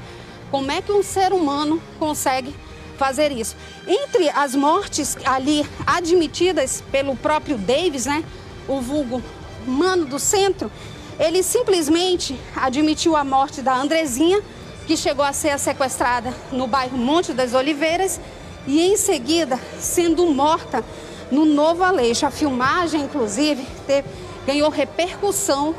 Como 0.52 0.72
é 0.72 0.82
que 0.82 0.92
um 0.92 1.02
ser 1.04 1.32
humano 1.32 1.82
consegue 1.98 2.54
fazer 2.98 3.32
isso? 3.32 3.56
Entre 3.88 4.30
as 4.30 4.56
mortes 4.56 5.18
ali 5.26 5.66
admitidas 5.86 6.84
pelo 6.92 7.16
próprio 7.16 7.58
Davis, 7.58 8.06
né? 8.06 8.24
O 8.68 8.82
vulgo 8.82 9.22
mano 9.66 10.06
do 10.06 10.20
centro, 10.20 10.72
ele 11.20 11.44
simplesmente 11.44 12.40
admitiu 12.56 13.16
a 13.16 13.24
morte 13.24 13.62
da 13.62 13.76
Andrezinha, 13.76 14.42
que 14.88 14.98
chegou 14.98 15.24
a 15.24 15.34
ser 15.34 15.58
sequestrada 15.60 16.34
no 16.52 16.66
bairro 16.66 16.98
Monte 16.98 17.34
das 17.34 17.54
Oliveiras 17.54 18.20
e 18.66 18.82
em 18.82 18.98
seguida 18.98 19.60
sendo 19.80 20.26
morta 20.28 20.84
no 21.32 21.46
Novo 21.46 21.84
Aleixo. 21.84 22.26
A 22.26 22.32
filmagem, 22.32 23.02
inclusive, 23.02 23.66
teve, 23.86 24.08
ganhou 24.46 24.70
repercussão 24.70 25.76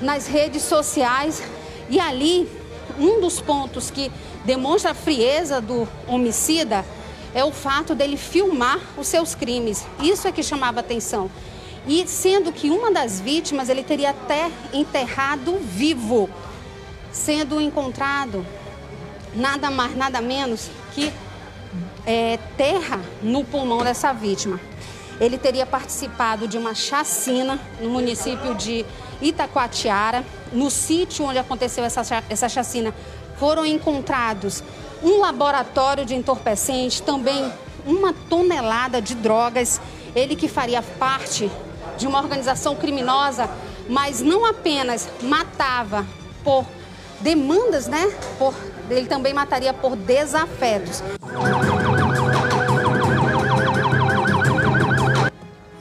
nas 0.00 0.26
redes 0.26 0.62
sociais 0.62 1.42
e 1.88 2.00
ali 2.00 2.48
um 2.98 3.20
dos 3.20 3.40
pontos 3.40 3.90
que 3.90 4.10
demonstra 4.44 4.90
a 4.90 4.94
frieza 4.94 5.60
do 5.60 5.88
homicida 6.06 6.84
é 7.34 7.44
o 7.44 7.52
fato 7.52 7.94
dele 7.94 8.16
filmar 8.16 8.78
os 8.96 9.06
seus 9.06 9.34
crimes. 9.34 9.86
Isso 10.02 10.28
é 10.28 10.32
que 10.32 10.42
chamava 10.42 10.80
atenção. 10.80 11.30
E 11.86 12.06
sendo 12.06 12.52
que 12.52 12.70
uma 12.70 12.92
das 12.92 13.20
vítimas 13.20 13.68
ele 13.68 13.82
teria 13.82 14.10
até 14.10 14.50
enterrado 14.72 15.58
vivo, 15.58 16.28
sendo 17.10 17.60
encontrado 17.60 18.46
nada 19.34 19.70
mais, 19.70 19.96
nada 19.96 20.20
menos 20.20 20.70
que 20.92 21.12
é, 22.06 22.38
terra 22.56 23.00
no 23.22 23.44
pulmão 23.44 23.82
dessa 23.82 24.12
vítima. 24.12 24.60
Ele 25.22 25.38
teria 25.38 25.64
participado 25.64 26.48
de 26.48 26.58
uma 26.58 26.74
chacina 26.74 27.60
no 27.80 27.88
município 27.88 28.56
de 28.56 28.84
Itacoatiara. 29.20 30.24
No 30.52 30.68
sítio 30.68 31.24
onde 31.24 31.38
aconteceu 31.38 31.84
essa, 31.84 32.02
essa 32.28 32.48
chacina, 32.48 32.92
foram 33.36 33.64
encontrados 33.64 34.64
um 35.00 35.20
laboratório 35.20 36.04
de 36.04 36.12
entorpecentes, 36.16 36.98
também 36.98 37.52
uma 37.86 38.12
tonelada 38.12 39.00
de 39.00 39.14
drogas. 39.14 39.80
Ele 40.12 40.34
que 40.34 40.48
faria 40.48 40.82
parte 40.82 41.48
de 41.96 42.08
uma 42.08 42.18
organização 42.18 42.74
criminosa, 42.74 43.48
mas 43.88 44.20
não 44.20 44.44
apenas 44.44 45.08
matava 45.22 46.04
por 46.42 46.66
demandas, 47.20 47.86
né? 47.86 48.12
Por, 48.40 48.54
ele 48.90 49.06
também 49.06 49.32
mataria 49.32 49.72
por 49.72 49.94
desafetos. 49.94 51.00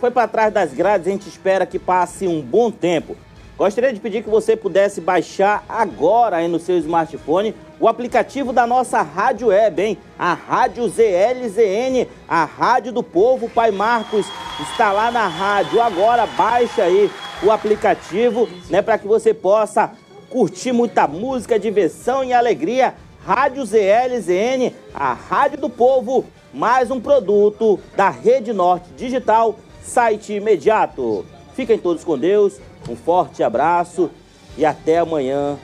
Foi 0.02 0.10
para 0.10 0.28
trás 0.28 0.52
das 0.52 0.74
grades, 0.74 1.06
a 1.06 1.12
gente 1.12 1.30
espera 1.30 1.64
que 1.64 1.78
passe 1.78 2.28
um 2.28 2.41
bom 2.41 2.72
tempo. 2.72 3.16
Gostaria 3.56 3.93
de 3.93 3.99
pedir 3.99 4.24
que 4.24 4.30
você 4.32 4.58
pudesse 4.58 4.99
baixar 4.99 5.64
agora 5.70 6.38
aí 6.38 6.47
no 6.47 6.60
seu 6.60 6.76
smartphone 6.80 7.54
o 7.80 7.88
aplicativo 7.88 8.52
da 8.52 8.66
nossa 8.66 9.04
rádio 9.04 9.49
web, 9.49 9.80
hein? 9.80 9.97
A 10.18 10.34
Rádio 10.34 10.89
ZLZN, 10.89 12.08
a 12.28 12.45
Rádio 12.45 12.91
do 12.91 13.04
Povo 13.04 13.47
Pai 13.47 13.70
Marcos, 13.70 14.26
está 14.60 14.91
lá 14.91 15.12
na 15.12 15.28
rádio. 15.28 15.80
Agora 15.80 16.26
baixa 16.26 16.82
aí 16.82 17.12
o 17.43 17.52
aplicativo, 17.52 18.49
né, 18.72 18.82
para 18.82 18.97
que 18.97 19.06
você 19.06 19.36
possa 19.36 19.91
curtir 20.32 20.72
muita 20.72 21.08
música, 21.08 21.60
diversão 21.60 22.24
e 22.24 22.34
alegria. 22.34 22.95
Rádio 23.24 23.64
ZLZN, 23.64 24.74
a 24.95 25.14
Rádio 25.14 25.60
do 25.60 25.70
Povo, 25.70 26.26
mais 26.52 26.89
um 26.89 26.99
produto 26.99 27.80
da 27.95 28.10
Rede 28.10 28.52
Norte 28.52 28.89
Digital, 28.97 29.56
site 29.82 30.34
imediato. 30.34 31.25
Fiquem 31.55 31.77
todos 31.77 32.03
com 32.03 32.17
Deus, 32.17 32.59
um 32.89 32.95
forte 32.95 33.43
abraço 33.43 34.09
e 34.57 34.65
até 34.65 34.99
amanhã, 34.99 35.57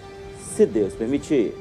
se 0.55 0.65
Deus 0.65 0.93
permitir. 0.93 1.53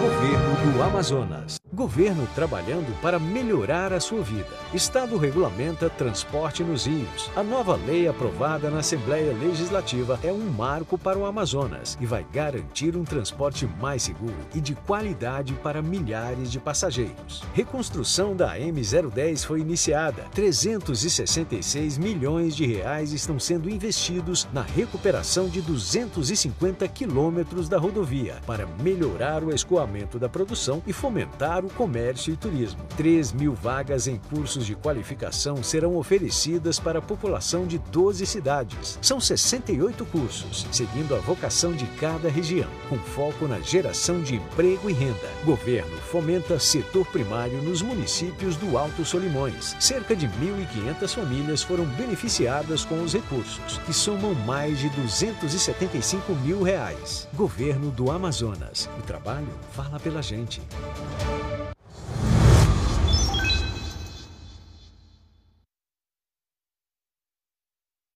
Governo 0.00 0.72
do 0.72 0.82
Amazonas. 0.82 1.65
Governo 1.76 2.26
trabalhando 2.34 2.98
para 3.02 3.18
melhorar 3.18 3.92
a 3.92 4.00
sua 4.00 4.22
vida. 4.22 4.48
Estado 4.72 5.18
regulamenta 5.18 5.90
transporte 5.90 6.64
nos 6.64 6.86
rios. 6.86 7.30
A 7.36 7.42
nova 7.42 7.76
lei 7.76 8.08
aprovada 8.08 8.70
na 8.70 8.78
Assembleia 8.78 9.34
Legislativa 9.34 10.18
é 10.22 10.32
um 10.32 10.48
marco 10.50 10.96
para 10.96 11.18
o 11.18 11.26
Amazonas 11.26 11.98
e 12.00 12.06
vai 12.06 12.24
garantir 12.32 12.96
um 12.96 13.04
transporte 13.04 13.68
mais 13.78 14.04
seguro 14.04 14.34
e 14.54 14.60
de 14.60 14.74
qualidade 14.74 15.52
para 15.62 15.82
milhares 15.82 16.50
de 16.50 16.58
passageiros. 16.58 17.44
Reconstrução 17.52 18.34
da 18.34 18.56
M010 18.56 19.44
foi 19.44 19.60
iniciada. 19.60 20.24
366 20.32 21.98
milhões 21.98 22.56
de 22.56 22.64
reais 22.64 23.12
estão 23.12 23.38
sendo 23.38 23.68
investidos 23.68 24.48
na 24.50 24.62
recuperação 24.62 25.46
de 25.46 25.60
250 25.60 26.88
quilômetros 26.88 27.68
da 27.68 27.76
rodovia 27.76 28.36
para 28.46 28.66
melhorar 28.82 29.44
o 29.44 29.54
escoamento 29.54 30.18
da 30.18 30.26
produção 30.26 30.82
e 30.86 30.92
fomentar 30.94 31.65
o 31.66 31.70
comércio 31.70 32.32
e 32.32 32.36
turismo. 32.36 32.80
3 32.96 33.32
mil 33.32 33.54
vagas 33.54 34.06
em 34.06 34.16
cursos 34.16 34.64
de 34.64 34.74
qualificação 34.74 35.62
serão 35.62 35.96
oferecidas 35.96 36.78
para 36.78 37.00
a 37.00 37.02
população 37.02 37.66
de 37.66 37.78
12 37.78 38.24
cidades. 38.24 38.98
São 39.02 39.20
68 39.20 40.04
cursos, 40.06 40.66
seguindo 40.72 41.14
a 41.14 41.18
vocação 41.18 41.72
de 41.72 41.86
cada 41.98 42.28
região, 42.28 42.70
com 42.88 42.98
foco 42.98 43.46
na 43.46 43.60
geração 43.60 44.22
de 44.22 44.36
emprego 44.36 44.88
e 44.88 44.92
renda. 44.92 45.30
Governo 45.44 45.96
fomenta 45.98 46.58
setor 46.58 47.06
primário 47.06 47.60
nos 47.62 47.82
municípios 47.82 48.56
do 48.56 48.78
Alto 48.78 49.04
Solimões. 49.04 49.76
Cerca 49.80 50.14
de 50.14 50.28
1.500 50.28 51.14
famílias 51.14 51.62
foram 51.62 51.84
beneficiadas 51.84 52.84
com 52.84 53.02
os 53.02 53.12
recursos, 53.12 53.78
que 53.78 53.92
somam 53.92 54.34
mais 54.34 54.78
de 54.78 54.88
275 54.90 56.32
mil 56.36 56.62
reais. 56.62 57.28
Governo 57.34 57.90
do 57.90 58.10
Amazonas. 58.10 58.88
O 58.98 59.02
trabalho 59.02 59.48
fala 59.72 59.98
pela 59.98 60.22
gente. 60.22 60.62